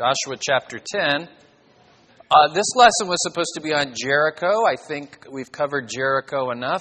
[0.00, 1.28] Joshua chapter 10.
[2.30, 4.64] Uh, this lesson was supposed to be on Jericho.
[4.64, 6.80] I think we've covered Jericho enough.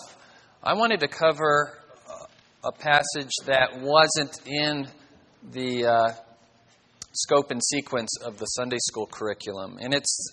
[0.64, 1.77] I wanted to cover
[2.08, 4.87] uh, a passage that wasn't in
[5.51, 6.13] the uh,
[7.11, 9.79] scope and sequence of the Sunday school curriculum.
[9.81, 10.31] And it's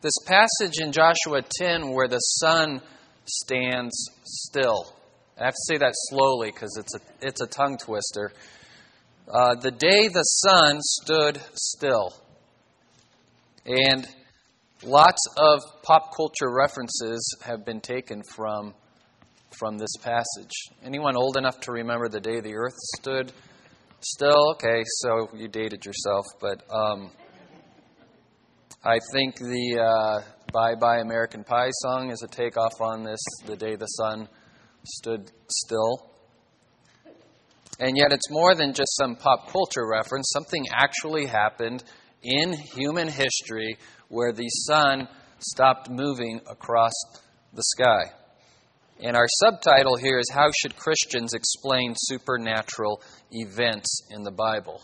[0.00, 2.80] this passage in Joshua 10 where the sun
[3.26, 3.92] stands
[4.24, 4.94] still.
[5.38, 8.32] I have to say that slowly because it's a, it's a tongue twister.
[9.32, 12.12] Uh, the day the sun stood still.
[13.64, 14.06] And
[14.82, 18.74] lots of pop culture references have been taken from,
[19.58, 20.52] from this passage.
[20.84, 23.32] Anyone old enough to remember the day the earth stood
[24.00, 24.50] still?
[24.52, 26.26] Okay, so you dated yourself.
[26.38, 27.10] But um,
[28.84, 30.20] I think the uh,
[30.52, 34.28] Bye Bye American Pie song is a takeoff on this, the day the sun
[34.84, 36.11] stood still.
[37.78, 40.30] And yet, it's more than just some pop culture reference.
[40.32, 41.82] Something actually happened
[42.22, 43.76] in human history
[44.08, 45.08] where the sun
[45.38, 46.92] stopped moving across
[47.52, 48.12] the sky.
[49.00, 54.80] And our subtitle here is How Should Christians Explain Supernatural Events in the Bible?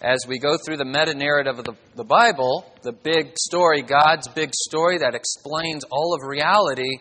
[0.00, 4.28] As we go through the meta narrative of the, the Bible, the big story, God's
[4.28, 6.98] big story that explains all of reality,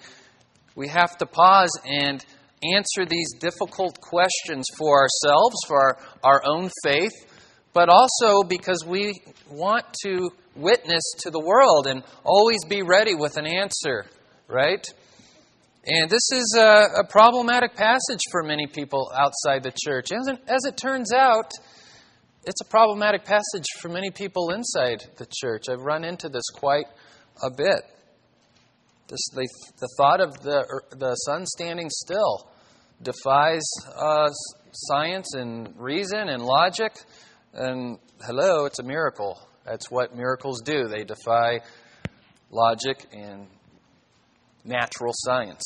[0.75, 2.23] we have to pause and
[2.63, 7.13] answer these difficult questions for ourselves, for our, our own faith,
[7.73, 13.37] but also because we want to witness to the world and always be ready with
[13.37, 14.05] an answer,
[14.47, 14.85] right?
[15.85, 20.11] And this is a, a problematic passage for many people outside the church.
[20.11, 21.51] As it, as it turns out,
[22.45, 25.65] it's a problematic passage for many people inside the church.
[25.69, 26.85] I've run into this quite
[27.43, 27.81] a bit.
[29.09, 29.47] The,
[29.79, 32.47] the thought of the, the sun standing still
[33.01, 33.63] defies
[33.95, 34.29] uh,
[34.71, 36.93] science and reason and logic.
[37.53, 39.39] And hello, it's a miracle.
[39.65, 40.87] That's what miracles do.
[40.87, 41.61] They defy
[42.51, 43.47] logic and
[44.63, 45.63] natural science.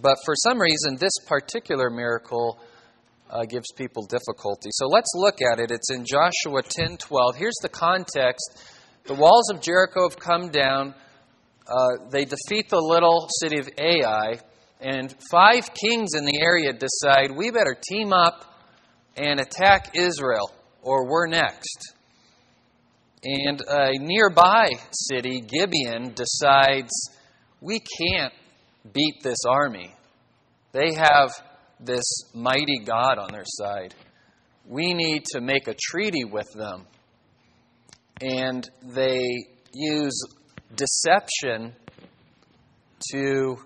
[0.00, 2.60] But for some reason, this particular miracle
[3.30, 4.68] uh, gives people difficulty.
[4.72, 5.70] So let's look at it.
[5.70, 7.36] It's in Joshua 10:12.
[7.36, 8.62] Here's the context:
[9.04, 10.94] the walls of Jericho have come down.
[11.68, 14.40] Uh, they defeat the little city of Ai,
[14.80, 18.64] and five kings in the area decide we better team up
[19.16, 21.94] and attack Israel, or we're next.
[23.24, 26.92] And a nearby city, Gibeon, decides
[27.60, 28.32] we can't
[28.92, 29.92] beat this army.
[30.72, 31.30] They have
[31.80, 32.04] this
[32.34, 33.94] mighty God on their side.
[34.68, 36.86] We need to make a treaty with them.
[38.20, 39.26] And they
[39.72, 40.22] use
[40.74, 41.74] deception
[43.12, 43.56] to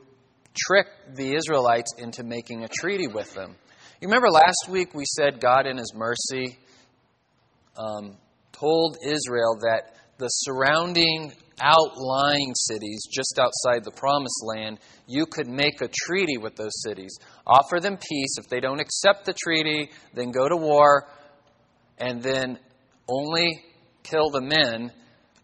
[0.54, 3.56] trick the Israelites into making a treaty with them.
[4.00, 6.58] You remember last week we said God, in His mercy,
[7.76, 8.16] um,
[8.52, 15.80] told Israel that the surrounding outlying cities just outside the promised land, you could make
[15.82, 17.16] a treaty with those cities.
[17.46, 18.36] Offer them peace.
[18.38, 21.08] If they don't accept the treaty, then go to war,
[21.98, 22.58] and then
[23.08, 23.62] only
[24.02, 24.92] kill the men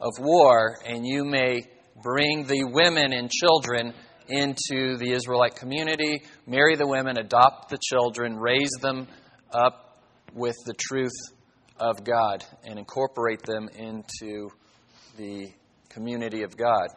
[0.00, 1.62] of war, and you may
[2.02, 3.94] bring the women and children
[4.28, 9.06] into the Israelite community, marry the women, adopt the children, raise them
[9.52, 10.00] up
[10.34, 11.16] with the truth
[11.78, 14.50] of God, and incorporate them into
[15.16, 15.48] the
[15.88, 16.88] community of God.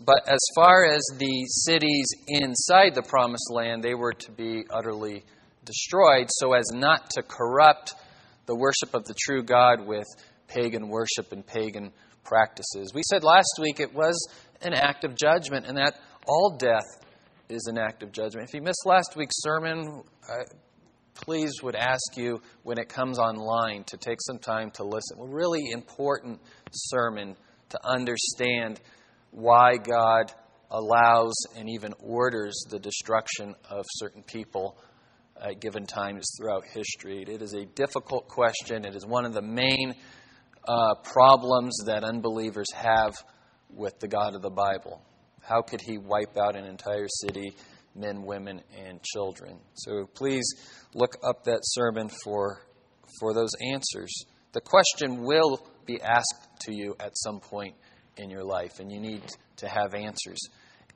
[0.00, 5.24] But as far as the cities inside the promised land, they were to be utterly
[5.64, 7.94] destroyed so as not to corrupt
[8.46, 10.06] the worship of the true God with
[10.48, 11.92] pagan worship and pagan
[12.24, 12.92] practices.
[12.94, 14.16] We said last week it was
[14.62, 15.94] an act of judgment and that
[16.26, 16.84] all death
[17.48, 18.48] is an act of judgment.
[18.48, 20.44] If you missed last week's sermon, I
[21.14, 25.18] please would ask you when it comes online to take some time to listen.
[25.20, 26.40] A really important
[26.72, 27.36] sermon
[27.70, 28.80] to understand
[29.30, 30.32] why God
[30.70, 34.76] allows and even orders the destruction of certain people
[35.40, 37.22] at given times throughout history.
[37.22, 38.84] It is a difficult question.
[38.84, 39.94] It is one of the main
[40.66, 43.14] uh, problems that unbelievers have
[43.70, 45.02] with the God of the Bible.
[45.42, 47.54] How could He wipe out an entire city,
[47.94, 49.58] men, women, and children?
[49.74, 50.44] So please
[50.94, 52.62] look up that sermon for,
[53.20, 54.12] for those answers.
[54.52, 57.74] The question will be asked to you at some point
[58.16, 59.22] in your life, and you need
[59.56, 60.40] to have answers.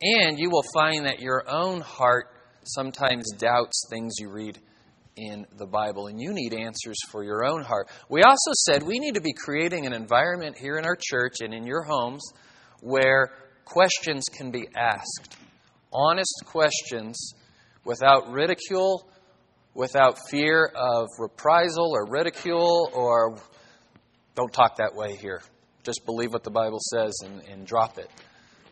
[0.01, 2.31] And you will find that your own heart
[2.65, 4.59] sometimes doubts things you read
[5.19, 7.89] in the Bible, and you need answers for your own heart.
[8.09, 11.53] We also said we need to be creating an environment here in our church and
[11.53, 12.23] in your homes
[12.81, 13.33] where
[13.65, 15.37] questions can be asked
[15.93, 17.33] honest questions
[17.85, 19.09] without ridicule
[19.75, 23.39] without fear of reprisal or ridicule or
[24.35, 25.41] don't talk that way here.
[25.85, 28.11] Just believe what the Bible says and, and drop it.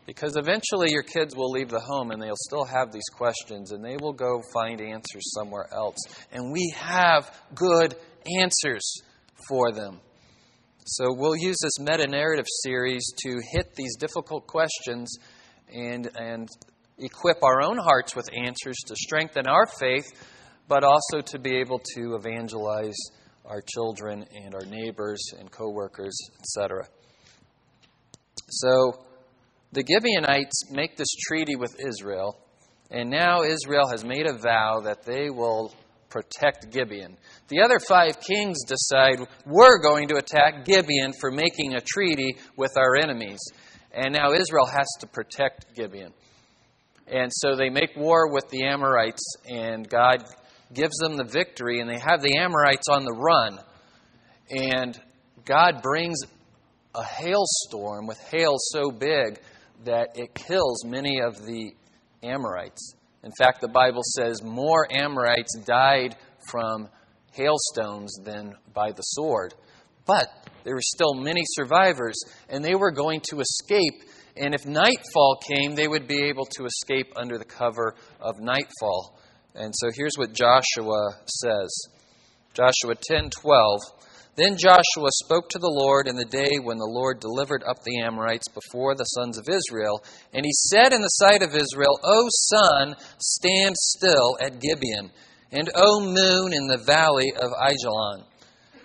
[0.07, 3.83] Because eventually your kids will leave the home and they'll still have these questions and
[3.83, 5.97] they will go find answers somewhere else.
[6.31, 7.93] And we have good
[8.39, 9.01] answers
[9.49, 9.99] for them.
[10.85, 15.13] So we'll use this meta narrative series to hit these difficult questions
[15.75, 16.47] and, and
[16.97, 20.05] equip our own hearts with answers to strengthen our faith,
[20.69, 22.95] but also to be able to evangelize
[23.45, 26.87] our children and our neighbors and coworkers, etc.
[28.49, 29.03] So
[29.71, 32.37] the Gibeonites make this treaty with Israel,
[32.89, 35.73] and now Israel has made a vow that they will
[36.09, 37.17] protect Gibeon.
[37.49, 42.71] The other five kings decide we're going to attack Gibeon for making a treaty with
[42.77, 43.39] our enemies.
[43.91, 46.13] And now Israel has to protect Gibeon.
[47.07, 50.23] And so they make war with the Amorites, and God
[50.73, 53.59] gives them the victory, and they have the Amorites on the run.
[54.49, 54.99] And
[55.45, 56.19] God brings
[56.95, 59.39] a hailstorm with hail so big
[59.85, 61.71] that it kills many of the
[62.23, 62.93] Amorites.
[63.23, 66.15] In fact, the Bible says more Amorites died
[66.49, 66.89] from
[67.33, 69.53] hailstones than by the sword.
[70.05, 70.29] But
[70.63, 72.17] there were still many survivors,
[72.49, 74.03] and they were going to escape.
[74.35, 79.19] And if nightfall came, they would be able to escape under the cover of nightfall.
[79.55, 81.69] And so here's what Joshua says
[82.53, 83.81] Joshua 10 12.
[84.37, 88.01] Then Joshua spoke to the Lord in the day when the Lord delivered up the
[88.01, 90.03] Amorites before the sons of Israel.
[90.31, 95.09] And he said in the sight of Israel, O sun, stand still at Gibeon,
[95.51, 98.25] and O moon in the valley of Ajalon.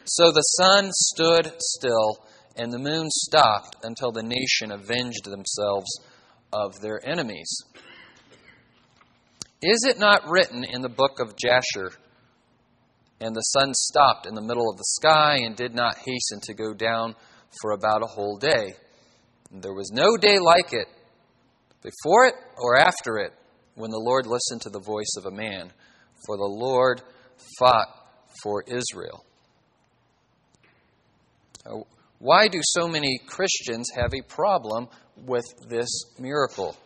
[0.07, 2.25] So the sun stood still,
[2.57, 6.01] and the moon stopped until the nation avenged themselves
[6.51, 7.55] of their enemies.
[9.61, 11.93] Is it not written in the book of Jasher?
[13.23, 16.55] And the sun stopped in the middle of the sky and did not hasten to
[16.55, 17.15] go down
[17.61, 18.75] for about a whole day.
[19.53, 20.89] And there was no day like it,
[21.83, 23.33] before it or after it,
[23.77, 25.71] when the Lord listened to the voice of a man.
[26.27, 27.01] For the Lord
[27.61, 27.87] fought
[28.43, 29.25] for Israel.
[32.19, 35.89] Why do so many Christians have a problem with this
[36.19, 36.77] miracle?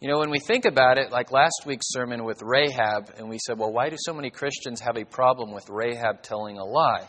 [0.00, 3.38] You know, when we think about it, like last week's sermon with Rahab, and we
[3.44, 7.02] said, well, why do so many Christians have a problem with Rahab telling a lie?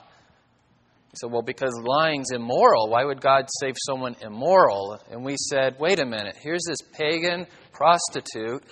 [1.12, 2.90] He said, well, because lying's immoral.
[2.90, 5.00] Why would God save someone immoral?
[5.12, 8.64] And we said, wait a minute, here's this pagan prostitute,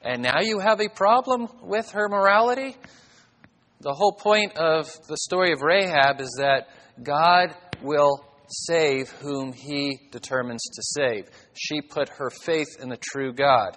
[0.00, 2.74] and now you have a problem with her morality?
[3.82, 6.68] The whole point of the story of Rahab is that
[7.02, 11.28] God will save whom he determines to save.
[11.54, 13.76] She put her faith in the true God.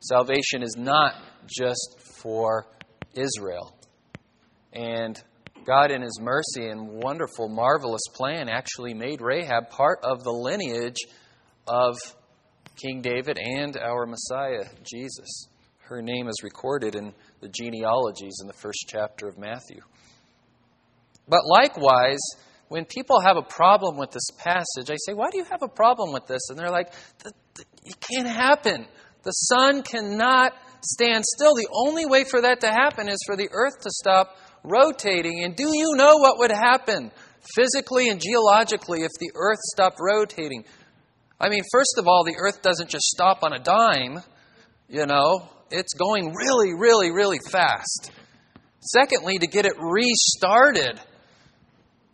[0.00, 1.14] Salvation is not
[1.46, 2.66] just for
[3.14, 3.74] Israel.
[4.72, 5.20] And
[5.66, 10.98] God, in His mercy and wonderful, marvelous plan, actually made Rahab part of the lineage
[11.66, 11.96] of
[12.76, 15.48] King David and our Messiah, Jesus.
[15.80, 19.80] Her name is recorded in the genealogies in the first chapter of Matthew.
[21.28, 22.20] But likewise,
[22.68, 25.68] when people have a problem with this passage, I say, Why do you have a
[25.68, 26.50] problem with this?
[26.50, 26.92] And they're like,
[27.84, 28.86] It can't happen.
[29.22, 30.52] The sun cannot
[30.82, 31.54] stand still.
[31.54, 35.44] The only way for that to happen is for the earth to stop rotating.
[35.44, 37.10] And do you know what would happen
[37.56, 40.64] physically and geologically if the earth stopped rotating?
[41.40, 44.22] I mean, first of all, the earth doesn't just stop on a dime,
[44.88, 48.10] you know, it's going really, really, really fast.
[48.80, 51.00] Secondly, to get it restarted,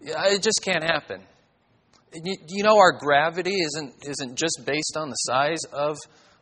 [0.02, 1.22] it just can't happen.
[2.14, 5.98] You, you know, our gravity isn't, isn't just based on the size of,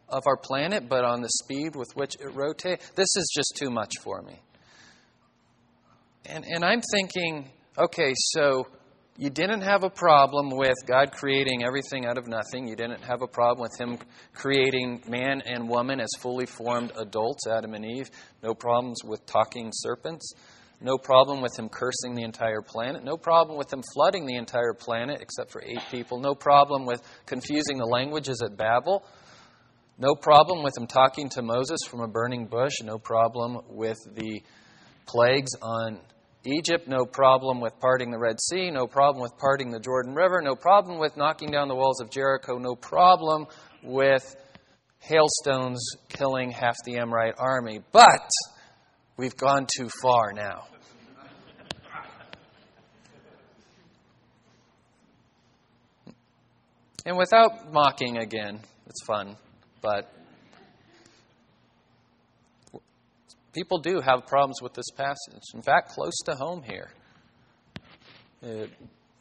[0.09, 2.89] of our planet, but on the speed with which it rotates.
[2.91, 4.41] This is just too much for me.
[6.27, 8.67] And, and I'm thinking, okay, so
[9.17, 12.67] you didn't have a problem with God creating everything out of nothing.
[12.67, 13.99] You didn't have a problem with Him
[14.33, 18.11] creating man and woman as fully formed adults, Adam and Eve.
[18.43, 20.33] No problems with talking serpents.
[20.83, 23.05] No problem with him cursing the entire planet.
[23.05, 26.21] No problem with him flooding the entire planet, except for eight people.
[26.21, 29.05] No problem with confusing the languages at Babel.
[29.99, 32.73] No problem with him talking to Moses from a burning bush.
[32.83, 34.41] No problem with the
[35.07, 36.01] plagues on
[36.47, 36.89] Egypt.
[36.89, 38.71] No problem with parting the Red Sea.
[38.71, 40.41] No problem with parting the Jordan River.
[40.41, 42.57] No problem with knocking down the walls of Jericho.
[42.57, 43.47] No problem
[43.83, 44.35] with
[45.01, 47.81] hailstones killing half the Amorite army.
[47.93, 48.31] But
[49.21, 50.65] We've gone too far now.
[57.05, 59.37] And without mocking again, it's fun,
[59.83, 60.11] but
[63.53, 65.43] people do have problems with this passage.
[65.53, 66.89] In fact, close to home here.
[68.43, 68.69] Uh,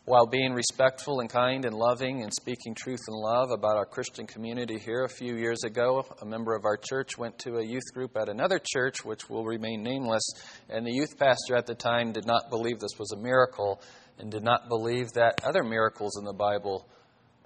[0.09, 4.25] while being respectful and kind and loving and speaking truth and love about our Christian
[4.25, 7.93] community here, a few years ago, a member of our church went to a youth
[7.93, 10.27] group at another church, which will remain nameless,
[10.67, 13.83] and the youth pastor at the time did not believe this was a miracle
[14.17, 16.89] and did not believe that other miracles in the Bible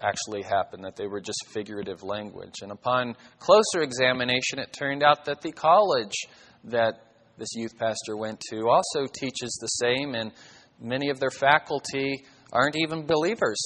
[0.02, 2.62] actually happened, that they were just figurative language.
[2.62, 6.16] And upon closer examination, it turned out that the college
[6.64, 6.94] that
[7.38, 10.32] this youth pastor went to also teaches the same, and
[10.80, 13.60] many of their faculty aren't even believers.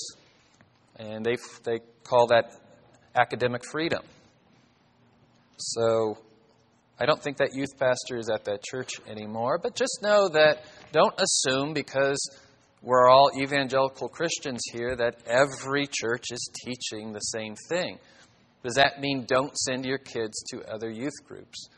[0.96, 2.54] And they, they call that
[3.16, 4.02] academic freedom.
[5.58, 6.18] So
[7.00, 10.64] I don't think that youth pastor is at that church anymore, but just know that
[10.92, 12.18] don't assume because
[12.82, 18.00] we're all evangelical Christians here that every church is teaching the same thing.
[18.64, 21.70] Does that mean don't send your kids to other youth groups?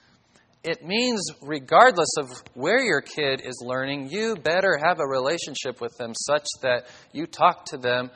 [0.63, 5.97] It means, regardless of where your kid is learning, you better have a relationship with
[5.97, 8.11] them such that you talk to them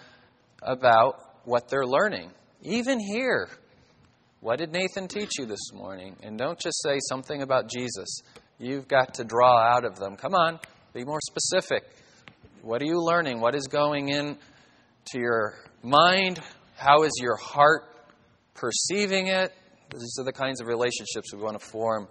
[0.62, 2.32] about what they're learning.
[2.62, 3.48] Even here.
[4.42, 6.18] What did Nathan teach you this morning?
[6.22, 8.22] And don't just say something about Jesus.
[8.60, 10.18] You've got to draw out of them.
[10.18, 10.60] Come on,
[10.94, 11.84] be more specific.
[12.62, 13.40] What are you learning?
[13.40, 14.38] What is going in
[15.12, 16.42] to your mind?
[16.76, 17.84] How is your heart
[18.54, 19.54] perceiving it?
[19.94, 22.08] These are the kinds of relationships we want to form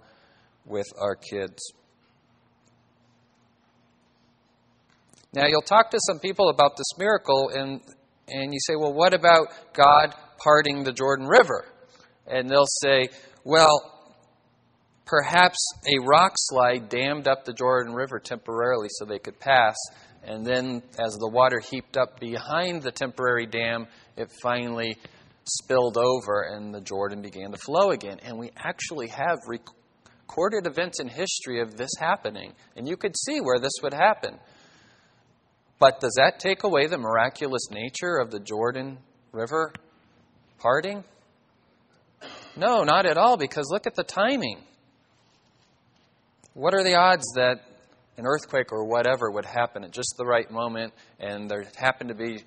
[0.65, 1.73] with our kids.
[5.33, 7.81] Now, you'll talk to some people about this miracle, and,
[8.27, 11.65] and you say, Well, what about God parting the Jordan River?
[12.27, 13.09] And they'll say,
[13.43, 13.93] Well,
[15.05, 19.75] perhaps a rock slide dammed up the Jordan River temporarily so they could pass.
[20.23, 24.97] And then, as the water heaped up behind the temporary dam, it finally
[25.45, 28.19] spilled over and the Jordan began to flow again.
[28.23, 29.39] And we actually have
[30.33, 32.53] recorded events in history of this happening.
[32.75, 34.39] And you could see where this would happen.
[35.79, 38.97] But does that take away the miraculous nature of the Jordan
[39.31, 39.71] River
[40.57, 41.03] parting?
[42.55, 44.59] No, not at all, because look at the timing.
[46.53, 47.61] What are the odds that
[48.17, 52.15] an earthquake or whatever would happen at just the right moment and there happened to
[52.15, 52.43] be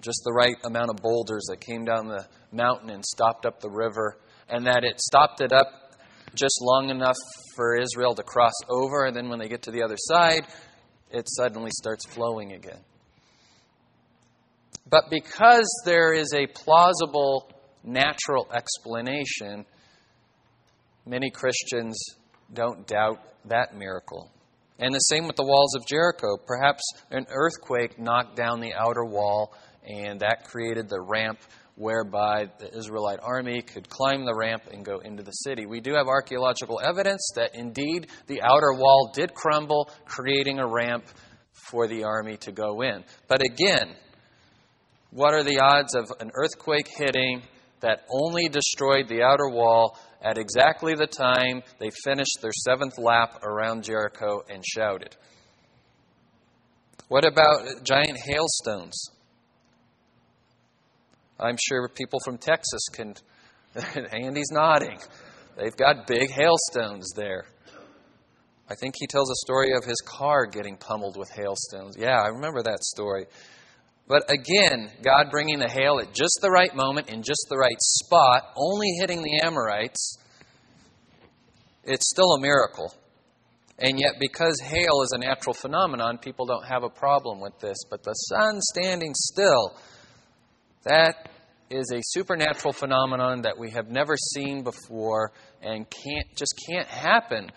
[0.00, 3.70] just the right amount of boulders that came down the mountain and stopped up the
[3.70, 5.87] river, and that it stopped it up
[6.34, 7.16] just long enough
[7.56, 10.46] for Israel to cross over, and then when they get to the other side,
[11.10, 12.80] it suddenly starts flowing again.
[14.90, 17.50] But because there is a plausible
[17.84, 19.66] natural explanation,
[21.06, 21.98] many Christians
[22.52, 24.30] don't doubt that miracle.
[24.78, 26.36] And the same with the walls of Jericho.
[26.46, 29.52] Perhaps an earthquake knocked down the outer wall,
[29.84, 31.38] and that created the ramp
[31.78, 35.64] whereby the Israelite army could climb the ramp and go into the city.
[35.64, 41.04] We do have archaeological evidence that indeed the outer wall did crumble, creating a ramp
[41.52, 43.04] for the army to go in.
[43.28, 43.94] But again,
[45.12, 47.42] what are the odds of an earthquake hitting
[47.80, 53.40] that only destroyed the outer wall at exactly the time they finished their seventh lap
[53.44, 55.16] around Jericho and shouted?
[57.06, 59.10] What about giant hailstones?
[61.38, 63.14] I'm sure people from Texas can.
[64.12, 64.98] Andy's nodding.
[65.56, 67.46] They've got big hailstones there.
[68.70, 71.96] I think he tells a story of his car getting pummeled with hailstones.
[71.98, 73.26] Yeah, I remember that story.
[74.06, 77.76] But again, God bringing the hail at just the right moment, in just the right
[77.78, 80.16] spot, only hitting the Amorites,
[81.84, 82.94] it's still a miracle.
[83.78, 87.76] And yet, because hail is a natural phenomenon, people don't have a problem with this.
[87.88, 89.76] But the sun standing still,
[90.88, 91.28] that
[91.70, 97.50] is a supernatural phenomenon that we have never seen before and can't just can't happen.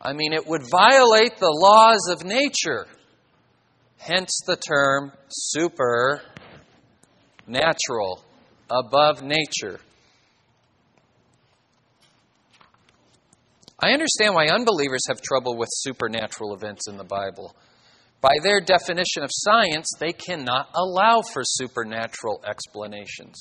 [0.00, 2.86] I mean, it would violate the laws of nature.
[3.98, 6.22] Hence the term supernatural,
[8.70, 9.80] above nature.
[13.78, 17.54] I understand why unbelievers have trouble with supernatural events in the Bible.
[18.24, 23.34] By their definition of science, they cannot allow for supernatural explanations.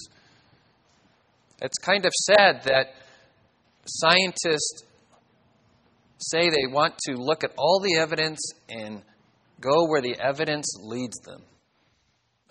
[1.61, 2.87] It's kind of sad that
[3.85, 4.83] scientists
[6.17, 9.01] say they want to look at all the evidence and
[9.61, 11.43] go where the evidence leads them.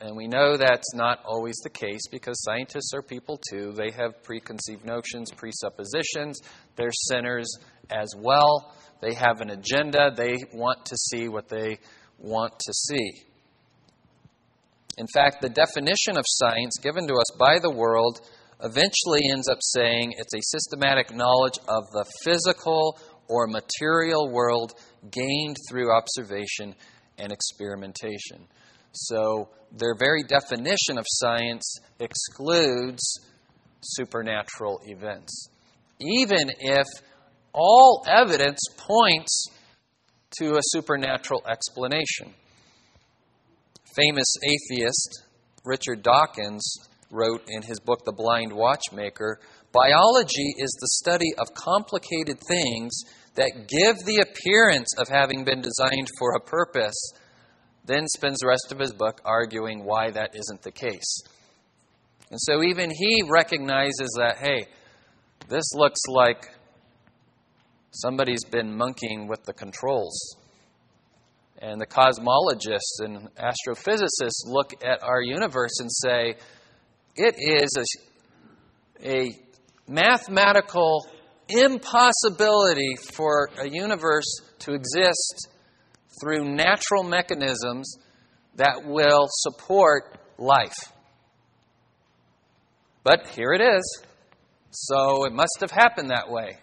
[0.01, 3.73] And we know that's not always the case because scientists are people too.
[3.73, 6.41] They have preconceived notions, presuppositions.
[6.77, 7.59] They're sinners
[7.91, 8.75] as well.
[9.03, 10.11] They have an agenda.
[10.17, 11.79] They want to see what they
[12.19, 13.23] want to see.
[14.99, 18.21] In fact, the definition of science given to us by the world
[18.63, 24.75] eventually ends up saying it's a systematic knowledge of the physical or material world
[25.11, 26.75] gained through observation
[27.19, 28.47] and experimentation.
[28.93, 33.03] So, their very definition of science excludes
[33.81, 35.49] supernatural events.
[35.99, 36.87] Even if
[37.53, 39.47] all evidence points
[40.39, 42.35] to a supernatural explanation.
[43.95, 45.25] Famous atheist
[45.65, 46.63] Richard Dawkins
[47.11, 49.39] wrote in his book, The Blind Watchmaker
[49.73, 52.93] Biology is the study of complicated things
[53.35, 57.13] that give the appearance of having been designed for a purpose,
[57.85, 61.23] then spends the rest of his book arguing why that isn't the case.
[62.31, 64.67] And so even he recognizes that, hey,
[65.49, 66.51] this looks like
[67.93, 70.37] somebody's been monkeying with the controls.
[71.59, 76.35] And the cosmologists and astrophysicists look at our universe and say,
[77.15, 77.71] it is
[79.05, 79.39] a, a
[79.87, 81.07] mathematical
[81.49, 85.49] impossibility for a universe to exist
[86.21, 87.97] through natural mechanisms
[88.57, 90.93] that will support life.
[93.05, 94.03] But here it is.
[94.71, 96.59] So it must have happened that way.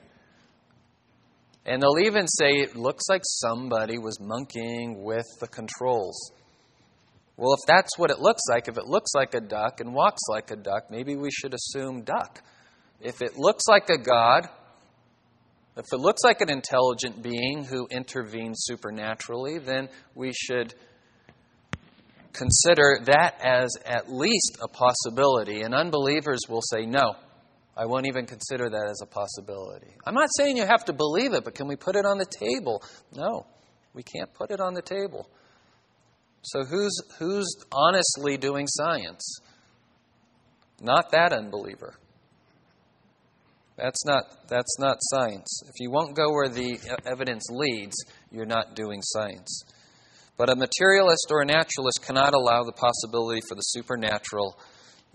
[1.70, 6.32] And they'll even say it looks like somebody was monkeying with the controls.
[7.38, 10.22] Well, if that's what it looks like, if it looks like a duck and walks
[10.30, 12.42] like a duck, maybe we should assume duck.
[13.00, 14.50] If it looks like a God,
[15.78, 20.74] if it looks like an intelligent being who intervenes supernaturally, then we should
[22.34, 25.62] consider that as at least a possibility.
[25.62, 27.14] And unbelievers will say, no,
[27.80, 29.88] I won't even consider that as a possibility.
[30.06, 32.26] I'm not saying you have to believe it, but can we put it on the
[32.26, 32.84] table?
[33.16, 33.46] No,
[33.94, 35.30] we can't put it on the table.
[36.42, 39.40] So who's, who's honestly doing science?
[40.82, 41.96] Not that unbeliever.
[43.78, 45.62] That's not, that's not science.
[45.70, 47.96] If you won't go where the evidence leads,
[48.30, 49.64] you're not doing science.
[50.36, 54.60] But a materialist or a naturalist cannot allow the possibility for the supernatural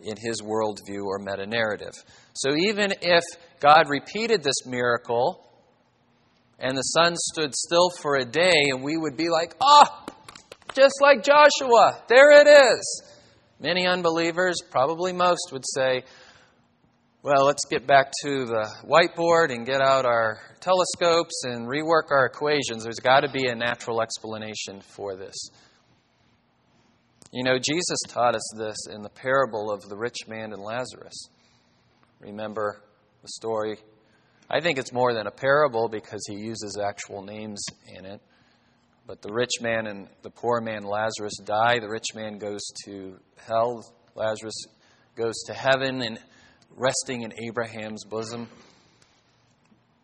[0.02, 1.94] in his worldview or meta narrative.
[2.34, 3.22] So even if
[3.60, 5.40] God repeated this miracle
[6.58, 10.14] and the sun stood still for a day, and we would be like, ah, oh,
[10.74, 13.02] just like Joshua, there it is.
[13.60, 16.04] Many unbelievers, probably most, would say,
[17.22, 22.26] well, let's get back to the whiteboard and get out our telescopes and rework our
[22.26, 22.84] equations.
[22.84, 25.34] There's got to be a natural explanation for this.
[27.34, 31.30] You know, Jesus taught us this in the parable of the rich man and Lazarus.
[32.20, 32.80] Remember
[33.22, 33.76] the story?
[34.48, 38.20] I think it's more than a parable because he uses actual names in it.
[39.08, 41.80] But the rich man and the poor man, Lazarus, die.
[41.80, 43.18] The rich man goes to
[43.48, 43.82] hell.
[44.14, 44.66] Lazarus
[45.16, 46.02] goes to heaven.
[46.02, 46.20] And
[46.76, 48.48] resting in Abraham's bosom.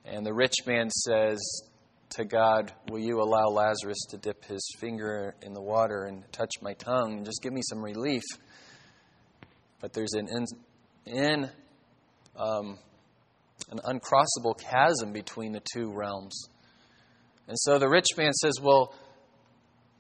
[0.05, 1.39] And the rich man says
[2.11, 6.51] to God, Will you allow Lazarus to dip his finger in the water and touch
[6.61, 8.23] my tongue and just give me some relief?
[9.81, 10.47] But there's an in,
[11.07, 11.51] in
[12.37, 12.79] um,
[13.71, 16.49] an uncrossable chasm between the two realms.
[17.49, 18.95] And so the rich man says, Well,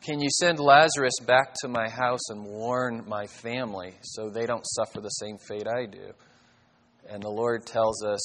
[0.02, 4.64] can you send Lazarus back to my house and warn my family so they don't
[4.64, 6.12] suffer the same fate I do?
[7.08, 8.20] And the Lord tells us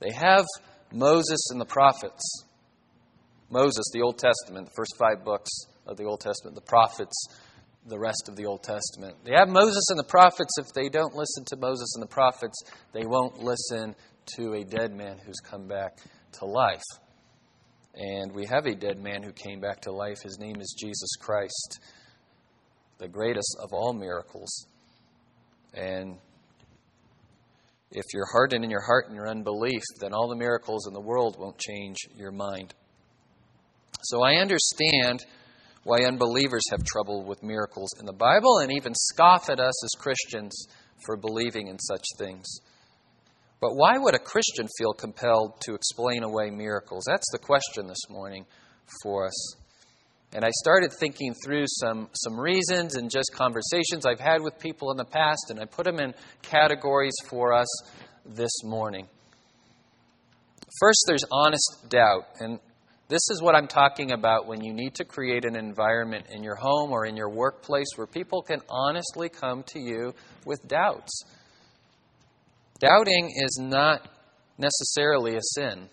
[0.00, 0.44] they have
[0.92, 2.44] Moses and the prophets.
[3.54, 5.48] Moses, the Old Testament, the first five books
[5.86, 7.14] of the Old Testament, the prophets,
[7.86, 9.14] the rest of the Old Testament.
[9.24, 10.58] They have Moses and the prophets.
[10.58, 12.60] If they don't listen to Moses and the prophets,
[12.92, 13.94] they won't listen
[14.38, 15.98] to a dead man who's come back
[16.40, 16.82] to life.
[17.94, 20.18] And we have a dead man who came back to life.
[20.24, 21.78] His name is Jesus Christ,
[22.98, 24.66] the greatest of all miracles.
[25.74, 26.16] And
[27.92, 31.00] if you're hardened in your heart and your unbelief, then all the miracles in the
[31.00, 32.74] world won't change your mind.
[34.02, 35.24] So I understand
[35.84, 40.00] why unbelievers have trouble with miracles in the Bible and even scoff at us as
[40.00, 40.66] Christians
[41.04, 42.46] for believing in such things.
[43.60, 47.04] But why would a Christian feel compelled to explain away miracles?
[47.06, 48.46] That's the question this morning
[49.02, 49.56] for us.
[50.34, 54.90] And I started thinking through some, some reasons and just conversations I've had with people
[54.90, 57.68] in the past, and I put them in categories for us
[58.26, 59.06] this morning.
[60.80, 62.26] First, there's honest doubt.
[62.40, 62.58] And
[63.08, 66.54] this is what I'm talking about when you need to create an environment in your
[66.54, 70.14] home or in your workplace where people can honestly come to you
[70.46, 71.22] with doubts.
[72.80, 74.08] Doubting is not
[74.56, 75.88] necessarily a sin.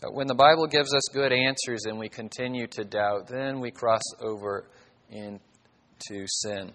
[0.00, 3.70] But when the Bible gives us good answers and we continue to doubt, then we
[3.70, 4.64] cross over
[5.10, 6.72] into sin.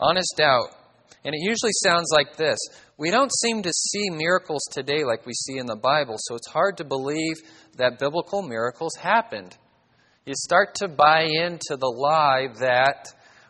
[0.00, 0.68] Honest doubt
[1.24, 2.58] And it usually sounds like this
[2.98, 6.48] We don't seem to see miracles today like we see in the Bible, so it's
[6.48, 7.36] hard to believe
[7.76, 9.56] that biblical miracles happened.
[10.26, 13.08] You start to buy into the lie that,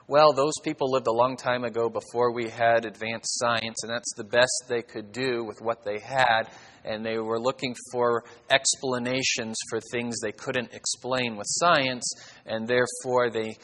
[0.08, 4.12] well, those people lived a long time ago before we had advanced science, and that's
[4.16, 6.50] the best they could do with what they had,
[6.84, 12.04] and they were looking for explanations for things they couldn't explain with science,
[12.46, 13.56] and therefore they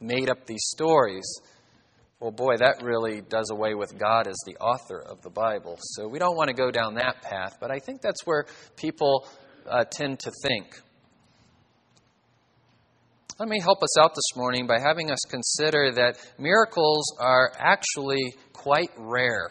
[0.00, 1.24] made up these stories.
[2.22, 5.76] Well, boy, that really does away with God as the author of the Bible.
[5.80, 9.26] So we don't want to go down that path, but I think that's where people
[9.68, 10.66] uh, tend to think.
[13.40, 18.22] Let me help us out this morning by having us consider that miracles are actually
[18.52, 19.50] quite rare.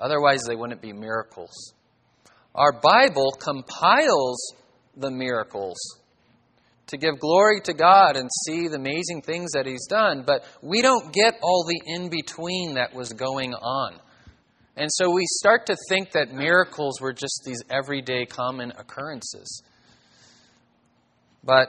[0.00, 1.74] Otherwise, they wouldn't be miracles.
[2.54, 4.54] Our Bible compiles
[4.96, 5.76] the miracles
[6.88, 10.82] to give glory to God and see the amazing things that He's done, but we
[10.82, 14.00] don't get all the in between that was going on.
[14.76, 19.62] And so we start to think that miracles were just these everyday common occurrences.
[21.42, 21.68] But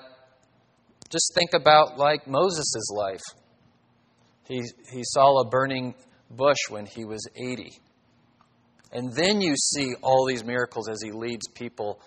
[1.10, 3.24] just think about like Moses' life.
[4.48, 5.96] He, he saw a burning
[6.30, 7.72] bush when he was 80.
[8.92, 12.00] And then you see all these miracles as he leads people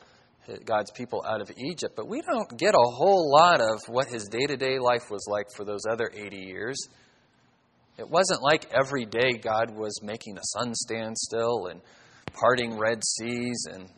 [0.49, 1.95] Uh, God's people out of Egypt.
[1.95, 5.25] But we don't get a whole lot of what his day to day life was
[5.29, 6.77] like for those other 80 years.
[7.99, 11.81] It wasn't like every day God was making the sun stand still and
[12.33, 13.89] parting Red Seas and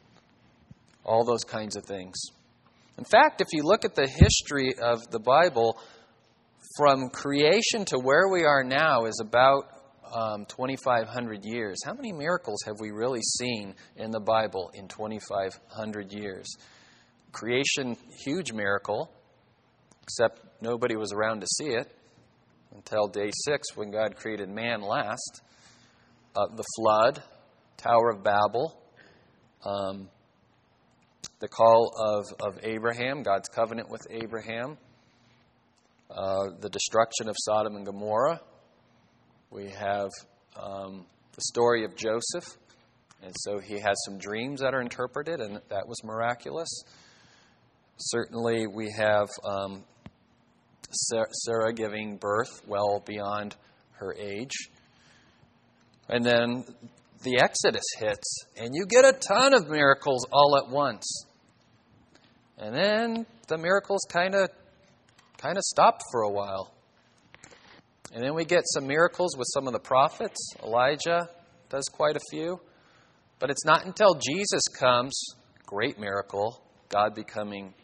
[1.05, 2.21] all those kinds of things.
[2.99, 5.79] In fact, if you look at the history of the Bible,
[6.77, 9.65] from creation to where we are now is about
[10.15, 16.13] um, 2,500 years, how many miracles have we really seen in the Bible in 2,500
[16.13, 16.47] years?
[17.33, 19.11] Creation, huge miracle,
[20.03, 21.93] except nobody was around to see it
[22.75, 25.43] until day six when God created man last.
[26.37, 27.23] Uh, the flood,
[27.77, 28.81] Tower of Babel,
[29.65, 30.09] um,
[31.41, 34.77] the call of, of Abraham, God's covenant with Abraham,
[36.11, 38.41] uh, the destruction of Sodom and Gomorrah,
[39.55, 40.11] we have
[40.61, 42.59] um, the story of Joseph.
[43.23, 46.69] And so he has some dreams that are interpreted, and that was miraculous.
[47.97, 49.85] Certainly, we have um,
[50.91, 53.55] Sarah giving birth well beyond
[53.93, 54.69] her age.
[56.09, 56.65] And then
[57.23, 61.25] the Exodus hits, and you get a ton of miracles all at once.
[62.59, 64.51] And then the miracles kind of
[65.39, 66.74] kind of stop for a while.
[68.15, 70.39] And then we get some miracles with some of the prophets.
[70.63, 71.29] Elijah
[71.69, 72.61] does quite a few.
[73.41, 75.21] But it's not until Jesus comes,
[75.67, 77.75] great miracle, God becoming,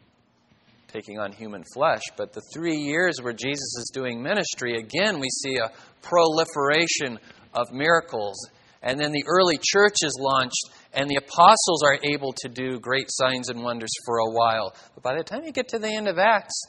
[0.86, 2.02] taking on human flesh.
[2.16, 7.18] But the three years where Jesus is doing ministry, again, we see a proliferation
[7.52, 8.36] of miracles.
[8.82, 13.08] And then the early church is launched, and the apostles are able to do great
[13.08, 14.74] signs and wonders for a while.
[14.94, 16.62] But by the time you get to the end of Acts,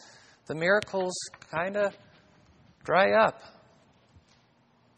[0.47, 1.13] the miracles
[1.51, 1.95] kind of
[2.83, 3.41] dry up.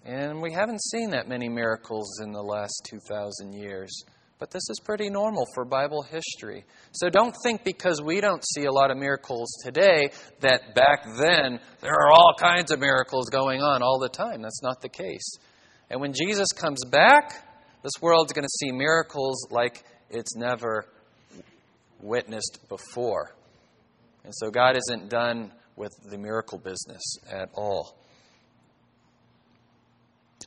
[0.05, 4.03] And we haven't seen that many miracles in the last 2,000 years.
[4.37, 6.65] But this is pretty normal for Bible history.
[6.91, 10.09] So don't think because we don't see a lot of miracles today
[10.41, 14.41] that back then there are all kinds of miracles going on all the time.
[14.41, 15.37] That's not the case.
[15.89, 17.31] And when Jesus comes back,
[17.83, 20.85] this world's going to see miracles like it's never
[22.01, 23.33] witnessed before.
[24.25, 27.97] And so God isn't done with the miracle business at all.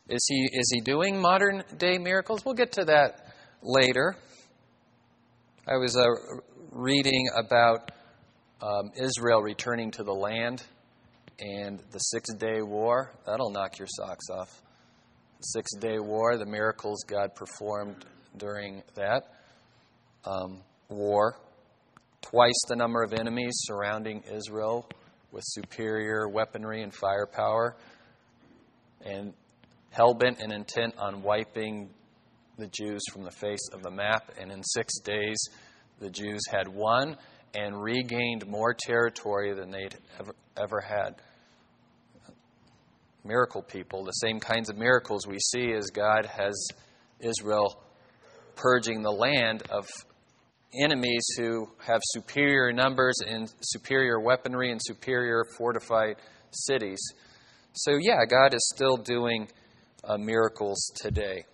[0.09, 2.45] Is he, is he doing modern day miracles?
[2.45, 4.17] We'll get to that later.
[5.67, 6.07] I was uh,
[6.71, 7.91] reading about
[8.63, 10.63] um, Israel returning to the land
[11.39, 13.13] and the Six Day War.
[13.27, 14.63] That'll knock your socks off.
[15.41, 18.05] Six Day War, the miracles God performed
[18.37, 19.25] during that
[20.25, 21.37] um, war.
[22.23, 24.89] Twice the number of enemies surrounding Israel
[25.31, 27.77] with superior weaponry and firepower.
[29.05, 29.35] And
[29.97, 31.89] hell bent and intent on wiping
[32.59, 34.31] the Jews from the face of the map.
[34.39, 35.39] And in six days,
[36.01, 37.17] the Jews had won
[37.55, 41.15] and regained more territory than they'd ever, ever had.
[43.25, 46.55] Miracle people, the same kinds of miracles we see as God has
[47.19, 47.83] Israel
[48.55, 49.87] purging the land of
[50.79, 56.17] enemies who have superior numbers and superior weaponry and superior fortified
[56.51, 57.01] cities.
[57.73, 59.49] So, yeah, God is still doing
[60.07, 61.45] uh, miracles today.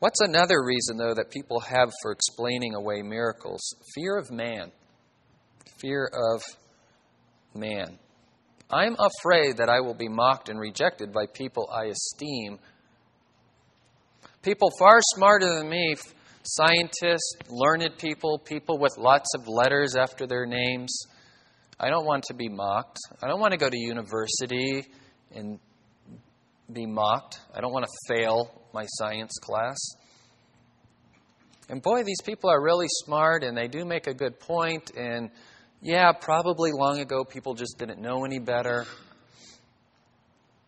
[0.00, 3.60] What's another reason, though, that people have for explaining away miracles?
[3.94, 4.70] Fear of man.
[5.78, 6.42] Fear of
[7.54, 7.98] man.
[8.70, 12.58] I'm afraid that I will be mocked and rejected by people I esteem.
[14.42, 15.94] People far smarter than me,
[16.42, 20.94] scientists, learned people, people with lots of letters after their names.
[21.78, 22.98] I don't want to be mocked.
[23.22, 24.86] I don't want to go to university
[25.34, 25.58] and
[26.72, 27.40] be mocked.
[27.54, 29.76] I don't want to fail my science class.
[31.68, 34.90] And boy, these people are really smart and they do make a good point.
[34.96, 35.30] And
[35.80, 38.86] yeah, probably long ago people just didn't know any better.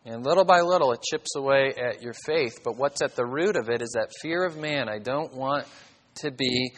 [0.04, 2.60] And little by little it chips away at your faith.
[2.64, 4.88] But what's at the root of it is that fear of man.
[4.88, 5.66] I don't want
[6.16, 6.72] to be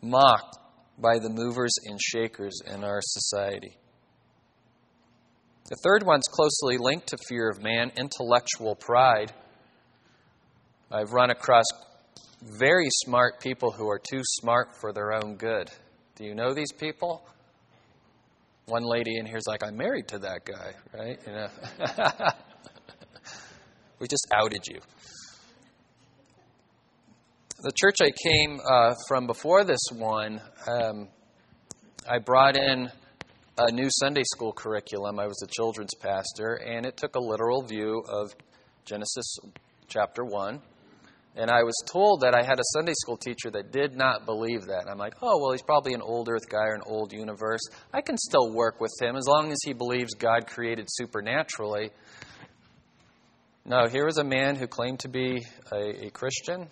[0.00, 0.58] mocked
[0.98, 3.76] by the movers and shakers in our society.
[5.72, 9.32] The third one's closely linked to fear of man intellectual pride.
[10.90, 11.64] I've run across
[12.42, 15.70] very smart people who are too smart for their own good.
[16.16, 17.26] Do you know these people?
[18.66, 21.18] One lady in here is like, I'm married to that guy, right?
[21.26, 21.48] You know?
[23.98, 24.78] we just outed you.
[27.62, 31.08] The church I came uh, from before this one, um,
[32.06, 32.90] I brought in
[33.58, 35.18] a new Sunday school curriculum.
[35.18, 38.34] I was a children's pastor, and it took a literal view of
[38.84, 39.38] Genesis
[39.88, 40.60] chapter 1
[41.34, 44.66] and I was told that I had a Sunday school teacher that did not believe
[44.66, 44.82] that.
[44.82, 47.62] And I'm like, oh, well, he's probably an old earth guy or an old universe.
[47.92, 51.90] I can still work with him as long as he believes God created supernaturally.
[53.64, 56.68] No, here was a man who claimed to be a, a Christian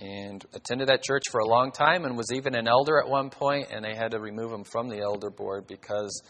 [0.00, 3.30] and attended that church for a long time and was even an elder at one
[3.30, 6.22] point, and they had to remove him from the elder board because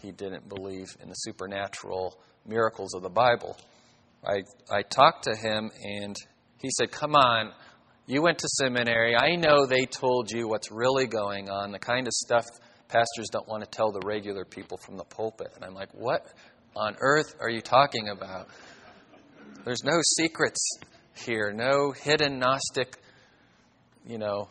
[0.00, 3.56] he didn't believe in the supernatural miracles of the Bible.
[4.24, 6.16] I, I talked to him, and
[6.58, 7.52] he said, Come on,
[8.06, 9.14] you went to seminary.
[9.16, 12.46] I know they told you what's really going on, the kind of stuff
[12.88, 15.48] pastors don't want to tell the regular people from the pulpit.
[15.54, 16.26] And I'm like, What
[16.74, 18.48] on earth are you talking about?
[19.64, 20.78] There's no secrets
[21.14, 22.96] here, no hidden Gnostic,
[24.06, 24.48] you know,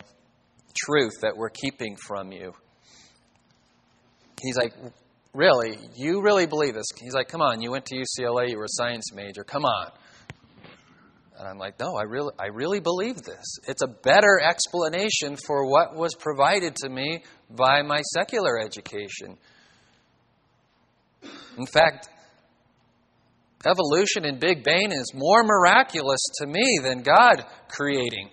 [0.74, 2.52] truth that we're keeping from you.
[4.40, 4.72] He's like,
[5.32, 5.78] Really?
[5.94, 6.86] You really believe this?
[7.00, 9.44] He's like, Come on, you went to UCLA, you were a science major.
[9.44, 9.92] Come on.
[11.40, 13.56] And I'm like, no, I really, I really believe this.
[13.66, 19.38] It's a better explanation for what was provided to me by my secular education.
[21.56, 22.10] In fact,
[23.64, 28.28] evolution in Big Bang is more miraculous to me than God creating.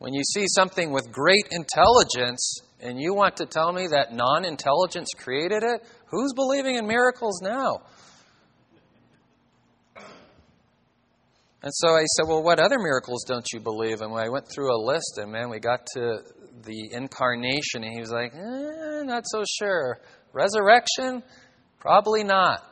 [0.00, 4.46] When you see something with great intelligence and you want to tell me that non
[4.46, 7.82] intelligence created it, who's believing in miracles now?
[11.62, 14.00] And so I said, Well, what other miracles don't you believe?
[14.00, 16.20] And I went through a list, and man, we got to
[16.64, 20.00] the incarnation, and he was like, eh, Not so sure.
[20.32, 21.22] Resurrection?
[21.78, 22.64] Probably not.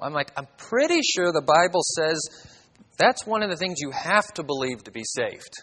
[0.00, 2.18] I'm like, I'm pretty sure the Bible says
[2.98, 5.54] that's one of the things you have to believe to be saved.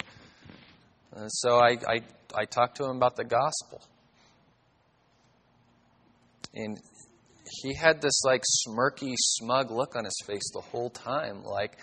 [1.15, 2.01] And so I, I,
[2.35, 3.81] I talked to him about the gospel.
[6.53, 6.77] And
[7.61, 11.43] he had this like smirky, smug look on his face the whole time.
[11.43, 11.77] Like,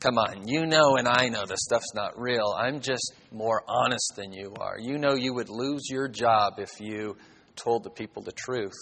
[0.00, 2.54] come on, you know and I know the stuff's not real.
[2.56, 4.76] I'm just more honest than you are.
[4.78, 7.16] You know you would lose your job if you
[7.56, 8.78] told the people the truth.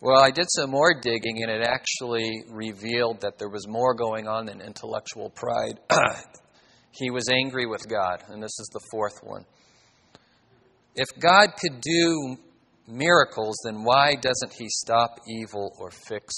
[0.00, 4.28] Well, I did some more digging, and it actually revealed that there was more going
[4.28, 5.80] on than intellectual pride.
[6.90, 9.44] he was angry with God, and this is the fourth one.
[10.94, 12.36] If God could do
[12.86, 16.34] miracles, then why doesn't He stop evil or fix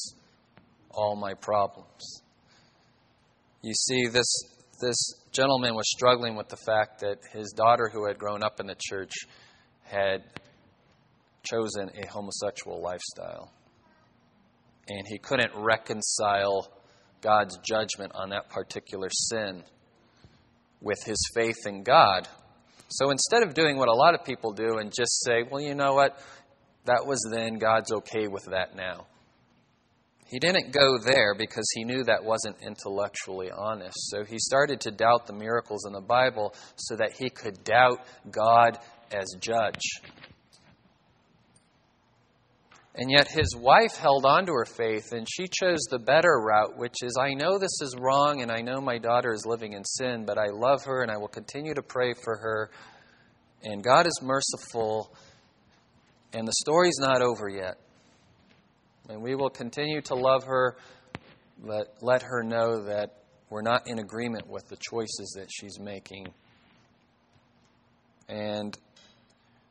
[0.91, 2.23] all my problems?
[3.63, 4.33] You see, this,
[4.81, 4.97] this
[5.33, 8.77] gentleman was struggling with the fact that his daughter, who had grown up in the
[8.79, 9.13] church,
[9.83, 10.23] had
[11.47, 13.53] chosen a homosexual lifestyle.
[14.89, 16.71] And he couldn't reconcile
[17.21, 19.65] God's judgment on that particular sin
[20.81, 22.29] with his faith in God
[22.89, 25.75] so instead of doing what a lot of people do and just say, well, you
[25.75, 26.19] know what,
[26.85, 29.07] that was then, God's okay with that now.
[30.29, 33.97] He didn't go there because he knew that wasn't intellectually honest.
[34.11, 38.01] So he started to doubt the miracles in the Bible so that he could doubt
[38.31, 38.79] God
[39.13, 39.83] as judge.
[42.99, 46.79] And yet his wife held on to her faith and she chose the better route,
[46.79, 49.85] which is I know this is wrong and I know my daughter is living in
[49.85, 52.71] sin, but I love her and I will continue to pray for her.
[53.63, 55.15] And God is merciful
[56.33, 57.77] and the story's not over yet.
[59.11, 60.77] And we will continue to love her,
[61.65, 66.29] but let her know that we're not in agreement with the choices that she's making.
[68.29, 68.77] And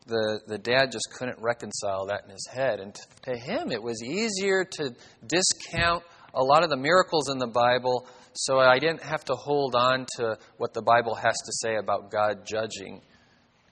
[0.05, 2.79] the, the dad just couldn't reconcile that in his head.
[2.79, 7.47] And to him, it was easier to discount a lot of the miracles in the
[7.47, 11.77] Bible so I didn't have to hold on to what the Bible has to say
[11.77, 13.01] about God judging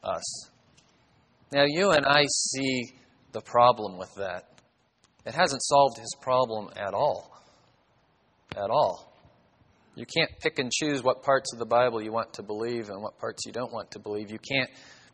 [0.01, 0.49] us.
[1.51, 2.93] Now, you and I see
[3.33, 4.61] the problem with that.
[5.25, 7.29] It hasn't solved his problem at all.
[8.55, 9.13] At all.
[9.95, 13.01] You can't pick and choose what parts of the Bible you want to believe and
[13.01, 14.31] what parts you don't want to believe.
[14.31, 14.69] You can't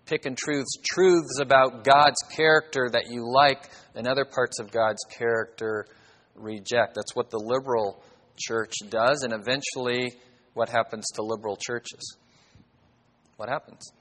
[0.10, 5.04] pick and truths truths about God's character that you like and other parts of God's
[5.17, 5.86] character
[6.36, 6.95] reject.
[6.95, 8.02] That's what the liberal
[8.38, 10.13] church does, and eventually,
[10.54, 12.17] what happens to liberal churches?
[13.38, 13.91] What happens?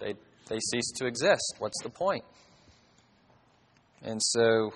[0.00, 0.14] They,
[0.48, 1.56] they cease to exist.
[1.58, 2.24] What's the point?
[4.02, 4.72] And so,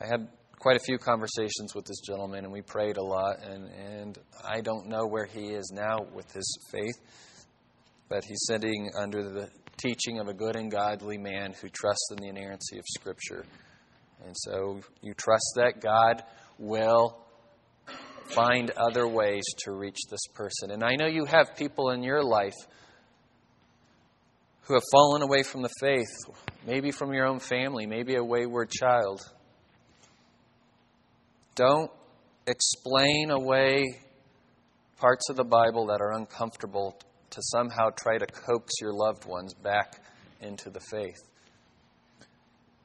[0.00, 3.36] I had quite a few conversations with this gentleman, and we prayed a lot.
[3.42, 6.98] And, and I don't know where he is now with his faith,
[8.08, 12.22] but he's sitting under the teaching of a good and godly man who trusts in
[12.22, 13.44] the inerrancy of Scripture.
[14.24, 16.22] And so you trust that God
[16.58, 17.18] will
[18.34, 20.70] find other ways to reach this person.
[20.70, 22.56] And I know you have people in your life
[24.62, 26.10] who have fallen away from the faith,
[26.66, 29.20] maybe from your own family, maybe a wayward child.
[31.54, 31.90] Don't
[32.46, 33.84] explain away
[34.98, 36.98] parts of the Bible that are uncomfortable
[37.30, 40.00] to somehow try to coax your loved ones back
[40.40, 41.20] into the faith.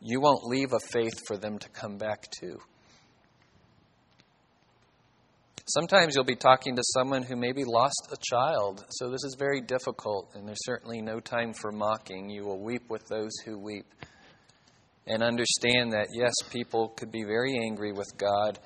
[0.01, 2.59] You won't leave a faith for them to come back to.
[5.65, 9.61] Sometimes you'll be talking to someone who maybe lost a child, so this is very
[9.61, 12.29] difficult, and there's certainly no time for mocking.
[12.29, 13.85] You will weep with those who weep.
[15.07, 18.59] And understand that, yes, people could be very angry with God.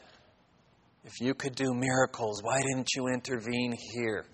[1.04, 4.26] If you could do miracles, why didn't you intervene here?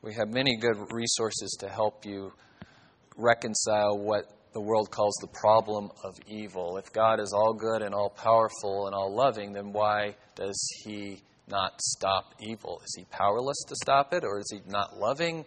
[0.00, 2.32] We have many good resources to help you
[3.16, 6.76] reconcile what the world calls the problem of evil.
[6.76, 11.22] If God is all good and all powerful and all loving, then why does He
[11.48, 12.80] not stop evil?
[12.84, 15.44] Is He powerless to stop it or is He not loving?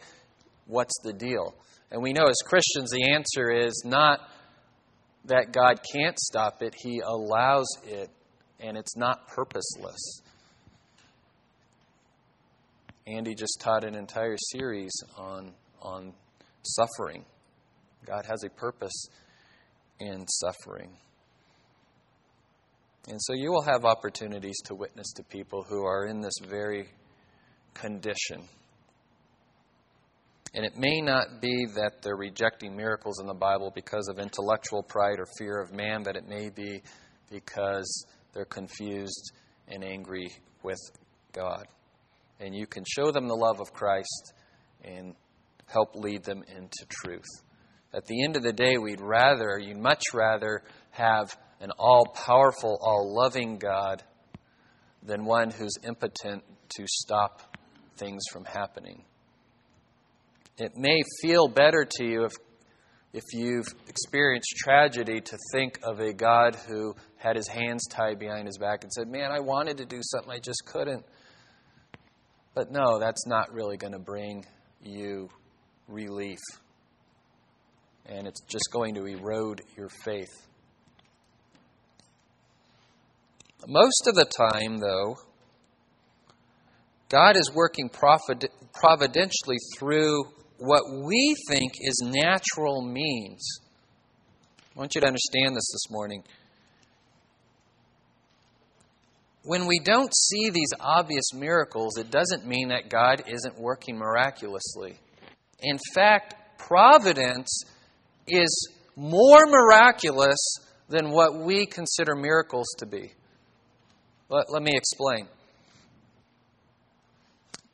[0.68, 1.56] What's the deal?
[1.90, 4.20] And we know as Christians the answer is not
[5.26, 8.10] that God can't stop it, He allows it,
[8.60, 10.22] and it's not purposeless.
[13.12, 16.14] Andy just taught an entire series on, on
[16.64, 17.26] suffering.
[18.06, 19.08] God has a purpose
[20.00, 20.92] in suffering.
[23.08, 26.88] And so you will have opportunities to witness to people who are in this very
[27.74, 28.48] condition.
[30.54, 34.84] And it may not be that they're rejecting miracles in the Bible because of intellectual
[34.84, 36.82] pride or fear of man, but it may be
[37.30, 39.32] because they're confused
[39.68, 40.30] and angry
[40.62, 40.80] with
[41.32, 41.66] God.
[42.42, 44.34] And you can show them the love of Christ
[44.84, 45.16] and
[45.68, 47.30] help lead them into truth.
[47.94, 52.80] At the end of the day, we'd rather, you'd much rather have an all powerful,
[52.82, 54.04] all loving God
[55.04, 57.58] than one who's impotent to stop
[57.98, 59.04] things from happening.
[60.58, 62.32] It may feel better to you if,
[63.14, 68.48] if you've experienced tragedy to think of a God who had his hands tied behind
[68.48, 71.06] his back and said, Man, I wanted to do something, I just couldn't.
[72.54, 74.46] But no, that's not really going to bring
[74.84, 75.30] you
[75.88, 76.40] relief
[78.06, 80.48] and it's just going to erode your faith.
[83.68, 85.16] Most of the time, though,
[87.10, 90.24] God is working providentially through
[90.58, 93.60] what we think is natural means.
[94.76, 96.24] I want you to understand this this morning.
[99.44, 105.00] When we don't see these obvious miracles, it doesn't mean that God isn't working miraculously.
[105.60, 107.64] In fact, providence
[108.28, 110.38] is more miraculous
[110.90, 113.14] than what we consider miracles to be.
[114.30, 115.28] Let, let me explain.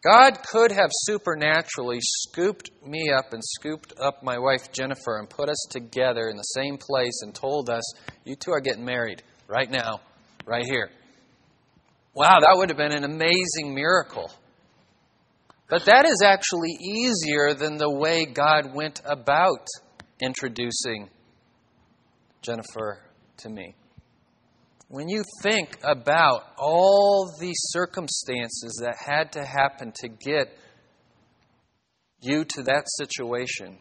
[0.03, 5.49] God could have supernaturally scooped me up and scooped up my wife Jennifer and put
[5.49, 7.83] us together in the same place and told us,
[8.23, 9.99] You two are getting married right now,
[10.45, 10.91] right here.
[12.17, 14.31] Wow, that would have been an amazing miracle.
[15.69, 19.67] But that is actually easier than the way God went about
[20.19, 21.11] introducing
[22.41, 23.03] Jennifer
[23.37, 23.75] to me.
[24.87, 30.57] When you think about all the circumstances that had to happen to get
[32.19, 33.77] you to that situation,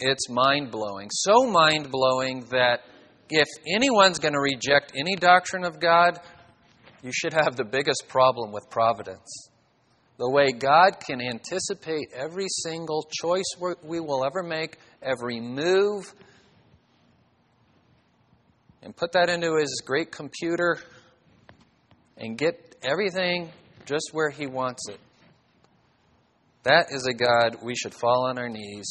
[0.00, 1.08] it's mind blowing.
[1.12, 2.80] So mind blowing that
[3.30, 6.20] if anyone's going to reject any doctrine of God,
[7.02, 9.48] you should have the biggest problem with providence.
[10.18, 16.12] The way God can anticipate every single choice we will ever make, every move,
[18.82, 20.78] and put that into his great computer
[22.16, 23.50] and get everything
[23.86, 25.00] just where he wants it.
[26.64, 28.90] That is a God we should fall on our knees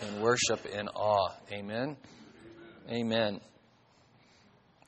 [0.00, 1.28] and worship in awe.
[1.52, 1.96] Amen.
[2.88, 3.40] Amen.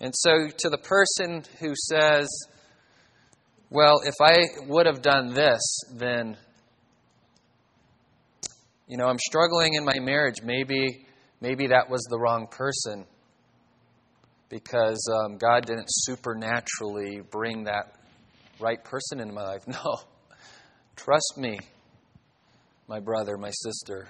[0.00, 2.28] And so, to the person who says,
[3.70, 4.36] Well, if I
[4.66, 5.62] would have done this,
[5.94, 6.36] then,
[8.86, 10.42] you know, I'm struggling in my marriage.
[10.42, 11.06] Maybe,
[11.40, 13.06] maybe that was the wrong person
[14.48, 17.96] because um, God didn't supernaturally bring that
[18.60, 19.62] right person into my life.
[19.68, 19.96] No.
[20.94, 21.58] Trust me,
[22.88, 24.08] my brother, my sister.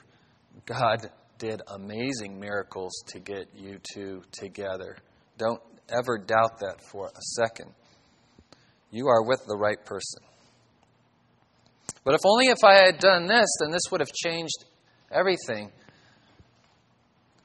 [0.66, 4.96] God did amazing miracles to get you two together.
[5.36, 7.72] Don't ever doubt that for a second.
[8.90, 10.22] You are with the right person.
[12.04, 14.64] But if only if I had done this, then this would have changed
[15.10, 15.72] everything.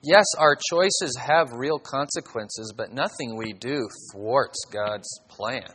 [0.03, 5.69] Yes, our choices have real consequences, but nothing we do thwarts God's plan.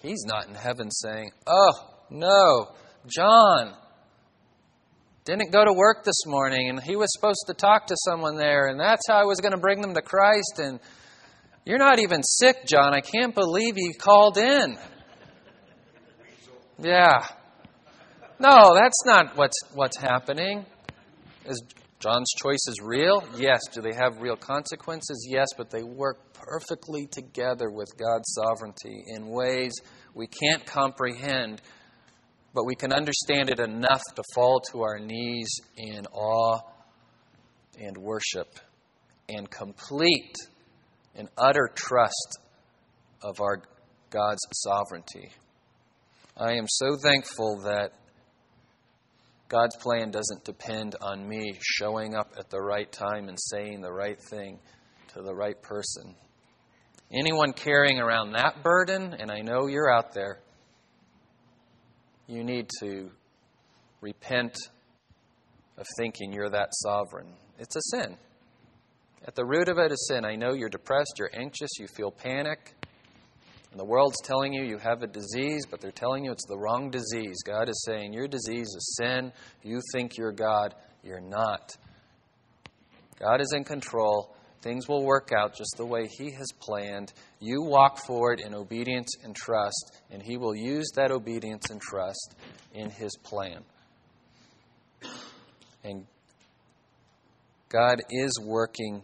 [0.00, 1.72] He's not in heaven saying, Oh,
[2.10, 2.74] no,
[3.06, 3.74] John
[5.24, 8.66] didn't go to work this morning, and he was supposed to talk to someone there,
[8.66, 10.78] and that's how I was going to bring them to Christ, and
[11.64, 12.94] you're not even sick, John.
[12.94, 14.76] I can't believe you called in.
[16.78, 17.26] Yeah.
[18.38, 20.66] No, that's not what's, what's happening.
[21.46, 21.62] Is
[22.00, 23.24] John's choices real?
[23.36, 23.60] Yes.
[23.72, 25.26] Do they have real consequences?
[25.30, 29.72] Yes, but they work perfectly together with God's sovereignty in ways
[30.14, 31.62] we can't comprehend,
[32.54, 36.60] but we can understand it enough to fall to our knees in awe
[37.80, 38.58] and worship
[39.28, 40.34] and complete
[41.16, 42.38] and utter trust
[43.22, 43.62] of our
[44.10, 45.30] God's sovereignty.
[46.36, 47.92] I am so thankful that
[49.48, 53.92] God's plan doesn't depend on me showing up at the right time and saying the
[53.92, 54.58] right thing
[55.14, 56.14] to the right person.
[57.12, 60.40] Anyone carrying around that burden, and I know you're out there,
[62.26, 63.10] you need to
[64.00, 64.56] repent
[65.76, 67.28] of thinking you're that sovereign.
[67.58, 68.16] It's a sin.
[69.26, 70.24] At the root of it is sin.
[70.24, 72.74] I know you're depressed, you're anxious, you feel panic.
[73.70, 76.58] And the world's telling you you have a disease, but they're telling you it's the
[76.58, 77.42] wrong disease.
[77.44, 79.32] God is saying your disease is sin.
[79.62, 80.74] You think you're God.
[81.02, 81.76] You're not.
[83.18, 84.36] God is in control.
[84.62, 87.12] Things will work out just the way He has planned.
[87.40, 92.36] You walk forward in obedience and trust, and He will use that obedience and trust
[92.72, 93.64] in His plan.
[95.82, 96.06] And
[97.68, 99.02] God is working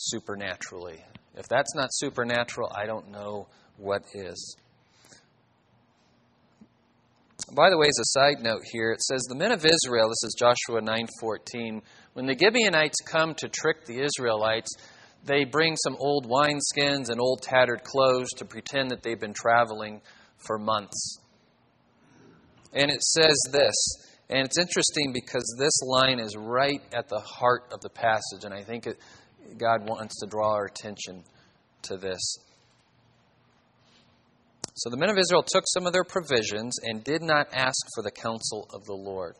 [0.00, 1.04] supernaturally.
[1.36, 4.56] If that's not supernatural, I don't know what is.
[7.54, 10.24] By the way, as a side note here, it says the men of Israel, this
[10.24, 11.82] is Joshua 9:14,
[12.14, 14.70] when the Gibeonites come to trick the Israelites,
[15.24, 20.00] they bring some old wineskins and old tattered clothes to pretend that they've been traveling
[20.46, 21.18] for months.
[22.72, 23.74] And it says this,
[24.30, 28.54] and it's interesting because this line is right at the heart of the passage, and
[28.54, 28.96] I think it,
[29.58, 31.24] God wants to draw our attention
[31.82, 32.20] to this.
[34.74, 38.02] So the men of Israel took some of their provisions and did not ask for
[38.02, 39.36] the counsel of the Lord.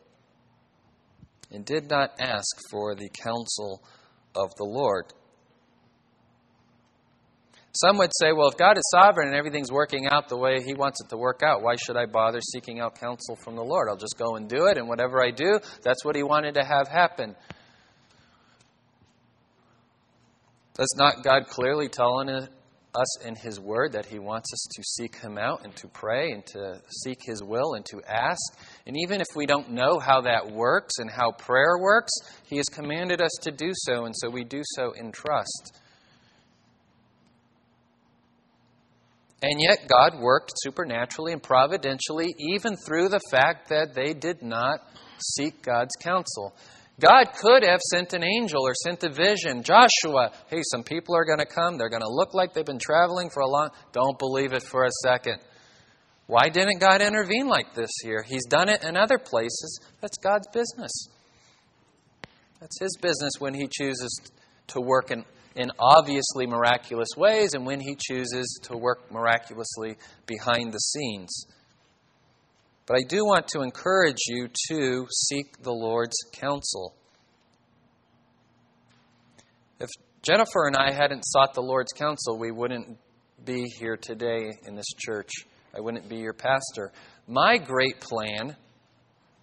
[1.51, 3.83] And did not ask for the counsel
[4.35, 5.05] of the Lord.
[7.73, 10.73] Some would say, well, if God is sovereign and everything's working out the way He
[10.73, 13.87] wants it to work out, why should I bother seeking out counsel from the Lord?
[13.89, 16.65] I'll just go and do it, and whatever I do, that's what He wanted to
[16.65, 17.35] have happen.
[20.81, 22.19] Does not God clearly tell
[22.95, 26.31] us in His Word that He wants us to seek Him out and to pray
[26.31, 28.41] and to seek His will and to ask?
[28.87, 32.11] And even if we don't know how that works and how prayer works,
[32.49, 35.79] He has commanded us to do so, and so we do so in trust.
[39.43, 44.79] And yet, God worked supernaturally and providentially, even through the fact that they did not
[45.19, 46.55] seek God's counsel.
[47.01, 49.63] God could have sent an angel or sent a vision.
[49.63, 51.77] Joshua, hey, some people are going to come.
[51.77, 54.85] They're going to look like they've been traveling for a long Don't believe it for
[54.85, 55.39] a second.
[56.27, 58.23] Why didn't God intervene like this here?
[58.25, 59.79] He's done it in other places.
[59.99, 60.91] That's God's business.
[62.59, 64.21] That's His business when He chooses
[64.67, 65.25] to work in,
[65.55, 69.97] in obviously miraculous ways and when He chooses to work miraculously
[70.27, 71.47] behind the scenes.
[72.85, 76.95] But I do want to encourage you to seek the Lord's counsel.
[79.79, 79.89] If
[80.23, 82.97] Jennifer and I hadn't sought the Lord's counsel, we wouldn't
[83.45, 85.31] be here today in this church.
[85.75, 86.91] I wouldn't be your pastor.
[87.27, 88.55] My great plan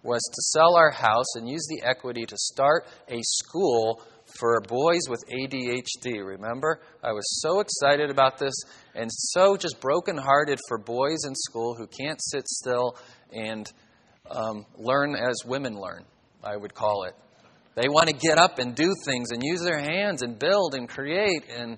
[0.03, 4.01] was to sell our house and use the equity to start a school
[4.39, 6.25] for boys with ADHD.
[6.25, 6.79] Remember?
[7.03, 8.53] I was so excited about this
[8.95, 12.95] and so just brokenhearted for boys in school who can't sit still
[13.33, 13.71] and
[14.29, 16.05] um, learn as women learn,
[16.43, 17.15] I would call it.
[17.75, 20.89] They want to get up and do things and use their hands and build and
[20.89, 21.45] create.
[21.49, 21.77] And,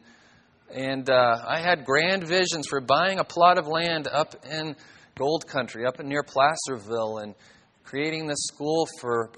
[0.73, 4.75] and uh, I had grand visions for buying a plot of land up in
[5.15, 7.35] Gold Country, up near Placerville, and
[7.83, 9.29] creating this school for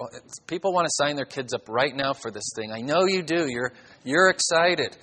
[0.48, 2.72] people want to sign their kids up right now for this thing.
[2.72, 3.48] I know you do.
[3.50, 4.96] You're you're excited.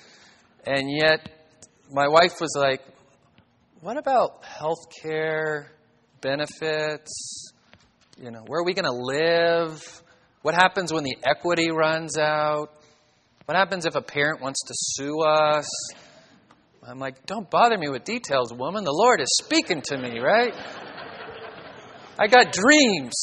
[0.66, 1.28] And yet
[1.90, 2.80] my wife was like,
[3.80, 5.72] "What about health care
[6.20, 7.52] benefits?
[8.18, 10.02] You know, where are we going to live?
[10.42, 12.70] What happens when the equity runs out?
[13.46, 15.68] What happens if a parent wants to sue us?"
[16.86, 18.84] I'm like, "Don't bother me with details, woman.
[18.84, 20.54] The Lord is speaking to me, right?"
[22.18, 23.14] I got dreams.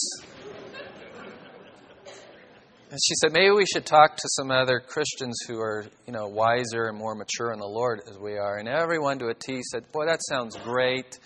[2.90, 6.28] And she said, maybe we should talk to some other Christians who are, you know,
[6.28, 8.58] wiser and more mature in the Lord as we are.
[8.58, 11.20] And everyone to a T said, boy, that sounds great.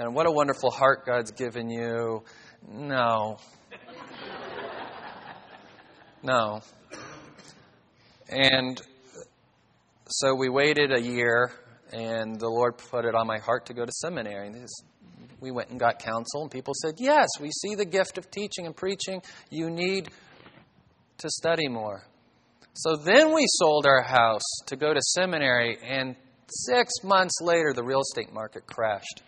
[0.00, 2.22] And what a wonderful heart God's given you.
[2.70, 3.38] No.
[6.22, 6.60] No.
[8.28, 8.80] And
[10.08, 11.50] so we waited a year,
[11.92, 14.52] and the Lord put it on my heart to go to seminary.
[15.40, 18.66] We went and got counsel, and people said, Yes, we see the gift of teaching
[18.66, 19.20] and preaching.
[19.50, 20.10] You need
[21.16, 22.04] to study more.
[22.72, 26.14] So then we sold our house to go to seminary, and
[26.68, 29.24] six months later, the real estate market crashed.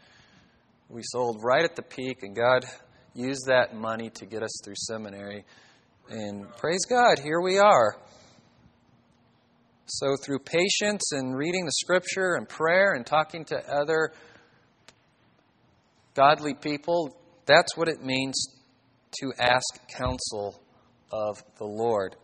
[0.91, 2.65] We sold right at the peak, and God
[3.15, 5.45] used that money to get us through seminary.
[6.09, 7.97] And praise God, here we are.
[9.87, 14.11] So, through patience and reading the scripture and prayer and talking to other
[16.15, 17.17] godly people,
[17.47, 18.49] that's what it means
[19.21, 19.65] to ask
[19.97, 20.61] counsel
[21.13, 22.17] of the Lord.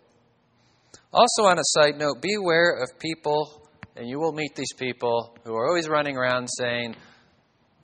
[1.12, 5.54] Also, on a side note, beware of people, and you will meet these people who
[5.54, 6.96] are always running around saying,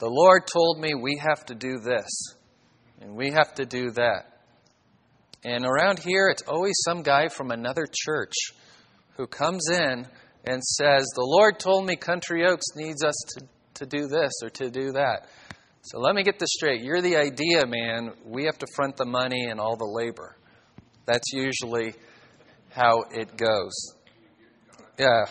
[0.03, 2.11] The Lord told me we have to do this,
[3.00, 4.42] and we have to do that.
[5.44, 8.32] And around here, it's always some guy from another church
[9.16, 10.05] who comes in
[10.44, 14.50] and says, The Lord told me Country Oaks needs us to, to do this or
[14.50, 15.28] to do that.
[15.82, 16.82] So let me get this straight.
[16.82, 18.11] You're the idea man.
[18.24, 20.36] We have to front the money and all the labor.
[21.07, 21.94] That's usually
[22.70, 23.94] how it goes.
[24.98, 25.26] Yeah.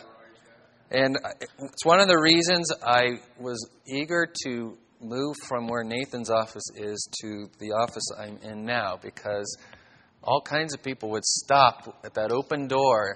[0.92, 1.18] And
[1.60, 7.08] it's one of the reasons I was eager to move from where Nathan's office is
[7.22, 9.58] to the office I'm in now because
[10.22, 13.16] all kinds of people would stop at that open door.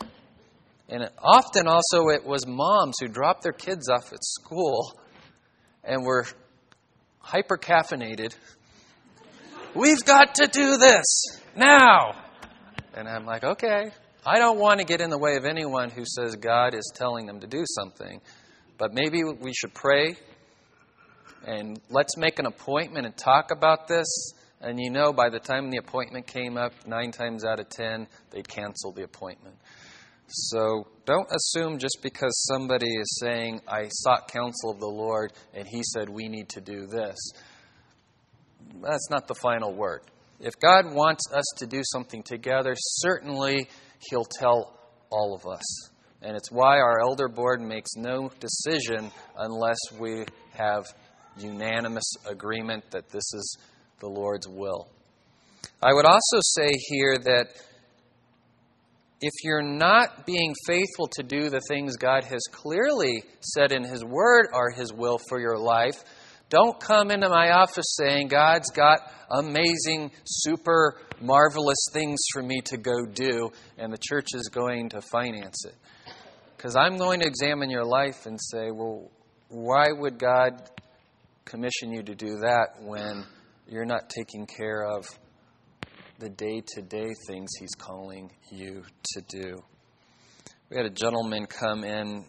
[0.88, 4.98] And often also it was moms who dropped their kids off at school
[5.84, 6.26] and were
[7.20, 8.36] hyper caffeinated.
[9.76, 11.04] We've got to do this
[11.58, 12.16] now.
[12.94, 13.92] And I'm like, okay,
[14.28, 17.28] I don't want to get in the way of anyone who says God is telling
[17.28, 18.22] them to do something.
[18.78, 20.16] But maybe we should pray
[21.46, 24.34] and let's make an appointment and talk about this.
[24.62, 28.08] And you know, by the time the appointment came up, nine times out of ten,
[28.32, 29.58] they'd cancel the appointment.
[30.28, 35.68] So don't assume just because somebody is saying, I sought counsel of the Lord and
[35.68, 37.16] he said we need to do this.
[38.82, 40.02] That's not the final word.
[40.40, 43.70] If God wants us to do something together, certainly
[44.10, 44.80] He'll tell
[45.10, 45.90] all of us.
[46.22, 50.86] And it's why our elder board makes no decision unless we have
[51.38, 53.58] unanimous agreement that this is
[54.00, 54.88] the Lord's will.
[55.84, 57.48] I would also say here that
[59.22, 64.04] if you're not being faithful to do the things God has clearly said in His
[64.04, 66.04] Word are His will for your life,
[66.50, 72.78] don't come into my office saying, God's got amazing, super marvelous things for me to
[72.78, 75.76] go do, and the church is going to finance it.
[76.56, 79.10] Because I'm going to examine your life and say, well,
[79.50, 80.70] why would God
[81.46, 83.26] commission you to do that when
[83.68, 85.06] you're not taking care of
[86.20, 88.84] the day to day things He's calling you
[89.14, 89.58] to do?
[90.70, 92.26] We had a gentleman come in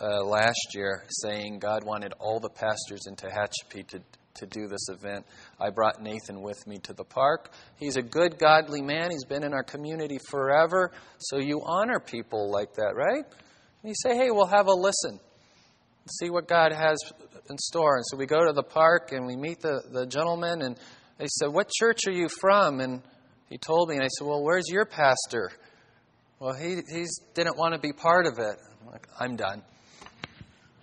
[0.00, 4.00] uh, last year saying God wanted all the pastors in Tehachapi to,
[4.34, 5.26] to do this event.
[5.60, 7.52] I brought Nathan with me to the park.
[7.78, 9.10] He's a good, godly man.
[9.10, 10.92] He's been in our community forever.
[11.18, 13.24] So you honor people like that, right?
[13.82, 15.20] And you say, hey, we'll have a listen,
[16.18, 16.98] see what God has
[17.50, 17.96] in store.
[17.96, 20.76] And so we go to the park and we meet the, the gentleman, and
[21.18, 22.80] they said, What church are you from?
[22.80, 23.02] And
[23.48, 25.50] he told me, and I said, Well, where's your pastor?
[26.38, 28.56] Well, he he didn't want to be part of it.
[28.80, 29.62] I'm like, I'm done.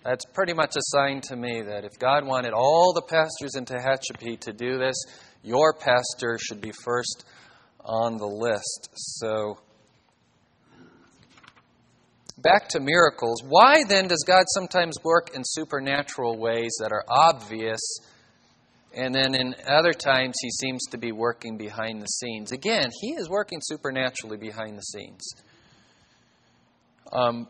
[0.08, 3.66] That's pretty much a sign to me that if God wanted all the pastors in
[3.66, 4.96] Tehachapi to do this,
[5.44, 7.26] your pastor should be first
[7.84, 8.88] on the list.
[8.94, 9.58] So,
[12.38, 13.44] back to miracles.
[13.50, 17.82] Why then does God sometimes work in supernatural ways that are obvious,
[18.94, 22.54] and then in other times he seems to be working behind the scenes?
[22.54, 25.34] Again, he is working supernaturally behind the scenes.
[27.12, 27.50] Um,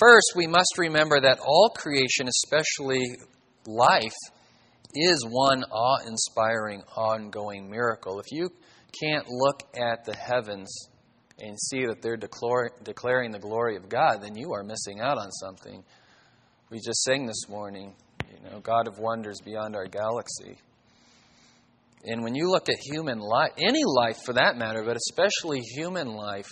[0.00, 3.04] first, we must remember that all creation, especially
[3.66, 4.14] life,
[4.94, 8.18] is one awe inspiring, ongoing miracle.
[8.20, 8.50] If you
[9.02, 10.68] can't look at the heavens
[11.38, 15.30] and see that they're declaring the glory of God, then you are missing out on
[15.32, 15.84] something.
[16.70, 17.94] We just sang this morning,
[18.30, 20.58] you know, God of wonders beyond our galaxy.
[22.04, 26.14] And when you look at human life, any life for that matter, but especially human
[26.14, 26.48] life,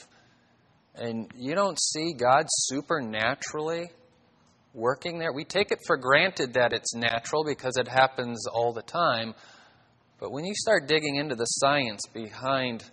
[0.95, 3.91] and you don't see God supernaturally
[4.73, 8.83] working there, we take it for granted that it's natural because it happens all the
[8.83, 9.35] time.
[10.21, 12.85] But when you start digging into the science behind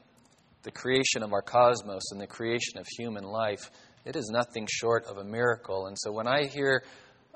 [0.64, 3.70] the creation of our cosmos and the creation of human life,
[4.06, 5.88] it is nothing short of a miracle.
[5.88, 6.84] And so when I hear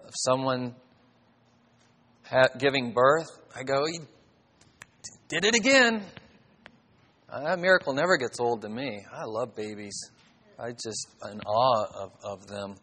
[0.03, 0.75] of someone
[2.57, 3.99] giving birth, I go, he
[5.27, 6.03] did it again.
[7.29, 9.03] Uh, that miracle never gets old to me.
[9.11, 10.11] I love babies.
[10.57, 12.75] I just in awe of, of them.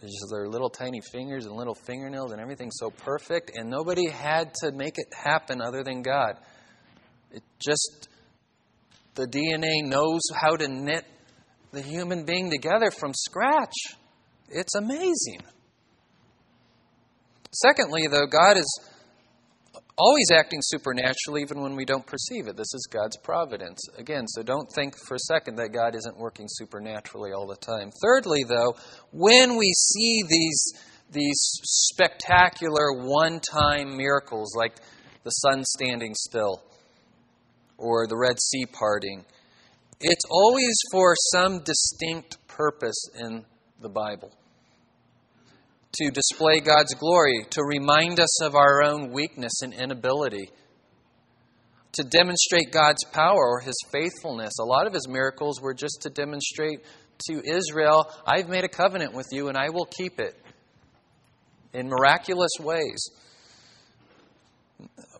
[0.00, 4.52] Just their little tiny fingers and little fingernails and everything so perfect, and nobody had
[4.62, 6.36] to make it happen other than God.
[7.30, 8.08] It just
[9.14, 11.04] the DNA knows how to knit
[11.72, 13.74] the human being together from scratch.
[14.50, 15.40] It's amazing.
[17.52, 18.80] Secondly, though, God is
[19.96, 22.56] always acting supernaturally even when we don't perceive it.
[22.56, 23.80] This is God's providence.
[23.96, 27.90] Again, so don't think for a second that God isn't working supernaturally all the time.
[28.02, 28.74] Thirdly, though,
[29.12, 30.72] when we see these,
[31.12, 34.76] these spectacular one time miracles like
[35.22, 36.62] the sun standing still
[37.78, 39.24] or the Red Sea parting,
[40.00, 43.44] it's always for some distinct purpose in
[43.80, 44.32] the Bible
[45.94, 50.50] to display God's glory, to remind us of our own weakness and inability,
[51.92, 54.54] to demonstrate God's power or His faithfulness.
[54.60, 56.80] A lot of His miracles were just to demonstrate
[57.28, 60.34] to Israel, I've made a covenant with you and I will keep it
[61.72, 63.08] in miraculous ways.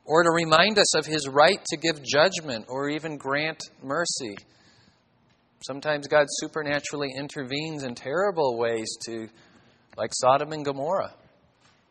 [0.05, 4.37] Or to remind us of His right to give judgment or even grant mercy.
[5.66, 9.29] Sometimes God supernaturally intervenes in terrible ways to
[9.97, 11.14] like Sodom and Gomorrah.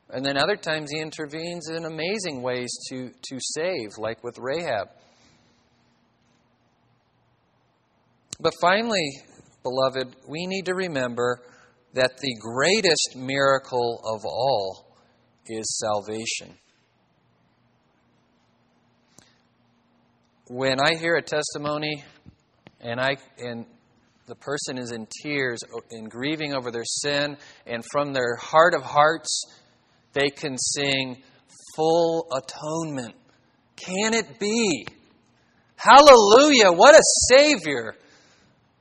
[0.09, 4.89] And then other times he intervenes in amazing ways to, to save, like with Rahab.
[8.39, 9.21] But finally,
[9.63, 11.41] beloved, we need to remember
[11.93, 14.97] that the greatest miracle of all
[15.47, 16.57] is salvation.
[20.47, 22.03] When I hear a testimony
[22.81, 23.65] and I and
[24.25, 25.59] the person is in tears
[25.91, 29.43] and grieving over their sin, and from their heart of hearts,
[30.13, 31.21] they can sing
[31.75, 33.15] full atonement.
[33.75, 34.85] Can it be?
[35.75, 36.71] Hallelujah!
[36.71, 37.95] What a Savior!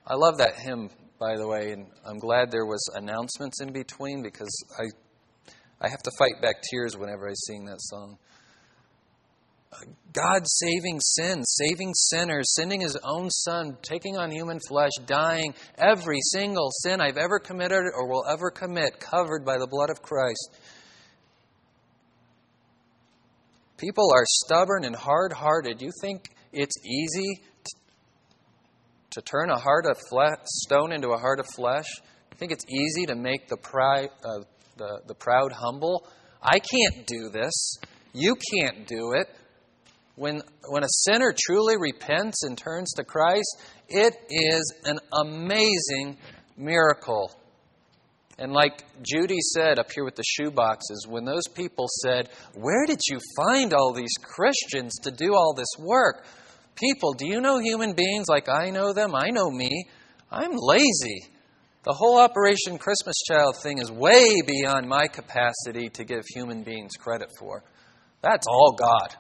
[0.07, 4.23] I love that hymn, by the way, and I'm glad there was announcements in between
[4.23, 4.85] because I,
[5.81, 8.19] I have to fight back tears whenever I sing that song.
[10.13, 16.19] God saving sin, saving sinners, sending his own son, taking on human flesh, dying, every
[16.21, 20.51] single sin I've ever committed or will ever commit, covered by the blood of Christ.
[23.79, 25.81] People are stubborn and hard hearted.
[25.81, 27.43] You think it's easy
[29.11, 29.97] to turn a heart of
[30.45, 31.87] stone into a heart of flesh?
[32.33, 34.45] You think it's easy to make the, uh,
[34.77, 36.07] the, the proud humble?
[36.43, 37.79] I can't do this.
[38.13, 39.29] You can't do it.
[40.17, 46.19] When, when a sinner truly repents and turns to Christ, it is an amazing
[46.57, 47.31] miracle.
[48.39, 52.87] And like Judy said up here with the shoe boxes, when those people said, Where
[52.87, 56.25] did you find all these Christians to do all this work?
[56.75, 59.15] People, do you know human beings like I know them?
[59.15, 59.87] I know me.
[60.31, 61.29] I'm lazy.
[61.85, 66.93] The whole Operation Christmas Child thing is way beyond my capacity to give human beings
[66.99, 67.65] credit for.
[68.23, 69.17] That's all God.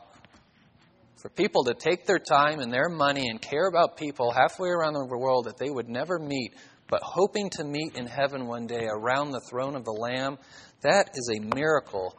[1.22, 4.94] For people to take their time and their money and care about people halfway around
[4.94, 6.52] the world that they would never meet,
[6.88, 10.36] but hoping to meet in heaven one day around the throne of the Lamb,
[10.80, 12.18] that is a miracle.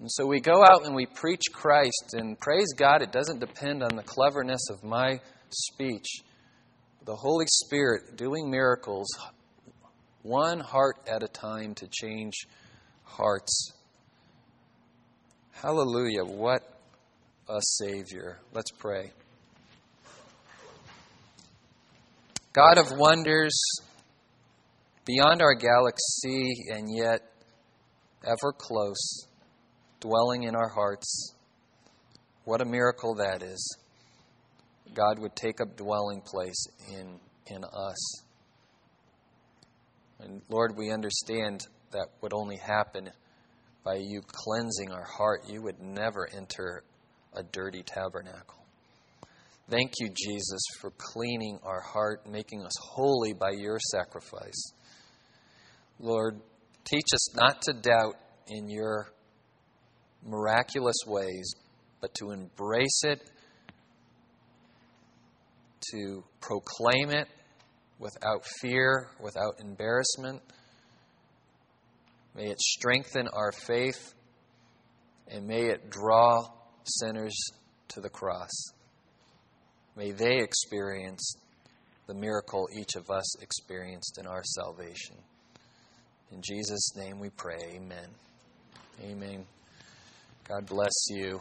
[0.00, 3.82] And so we go out and we preach Christ, and praise God, it doesn't depend
[3.82, 5.18] on the cleverness of my
[5.48, 6.08] speech.
[7.06, 9.08] The Holy Spirit doing miracles
[10.22, 12.34] one heart at a time to change
[13.02, 13.72] hearts.
[15.52, 16.26] Hallelujah.
[16.26, 16.79] What
[17.50, 18.38] a Savior.
[18.54, 19.10] Let's pray.
[22.52, 23.58] God of wonders,
[25.04, 27.22] beyond our galaxy and yet
[28.24, 29.26] ever close,
[29.98, 31.34] dwelling in our hearts.
[32.44, 33.78] What a miracle that is.
[34.94, 38.22] God would take up dwelling place in, in us.
[40.20, 43.10] And Lord, we understand that would only happen
[43.84, 45.42] by you cleansing our heart.
[45.48, 46.84] You would never enter
[47.34, 48.60] a dirty tabernacle.
[49.68, 54.72] Thank you, Jesus, for cleaning our heart, making us holy by your sacrifice.
[56.00, 56.40] Lord,
[56.84, 58.16] teach us not to doubt
[58.48, 59.12] in your
[60.26, 61.54] miraculous ways,
[62.00, 63.20] but to embrace it,
[65.92, 67.28] to proclaim it
[68.00, 70.42] without fear, without embarrassment.
[72.34, 74.14] May it strengthen our faith
[75.28, 76.48] and may it draw
[76.98, 77.36] sinners
[77.88, 78.50] to the cross.
[79.96, 81.34] May they experience
[82.06, 85.16] the miracle each of us experienced in our salvation.
[86.32, 87.58] In Jesus' name we pray.
[87.74, 88.08] Amen.
[89.02, 89.44] Amen.
[90.48, 91.40] God bless you.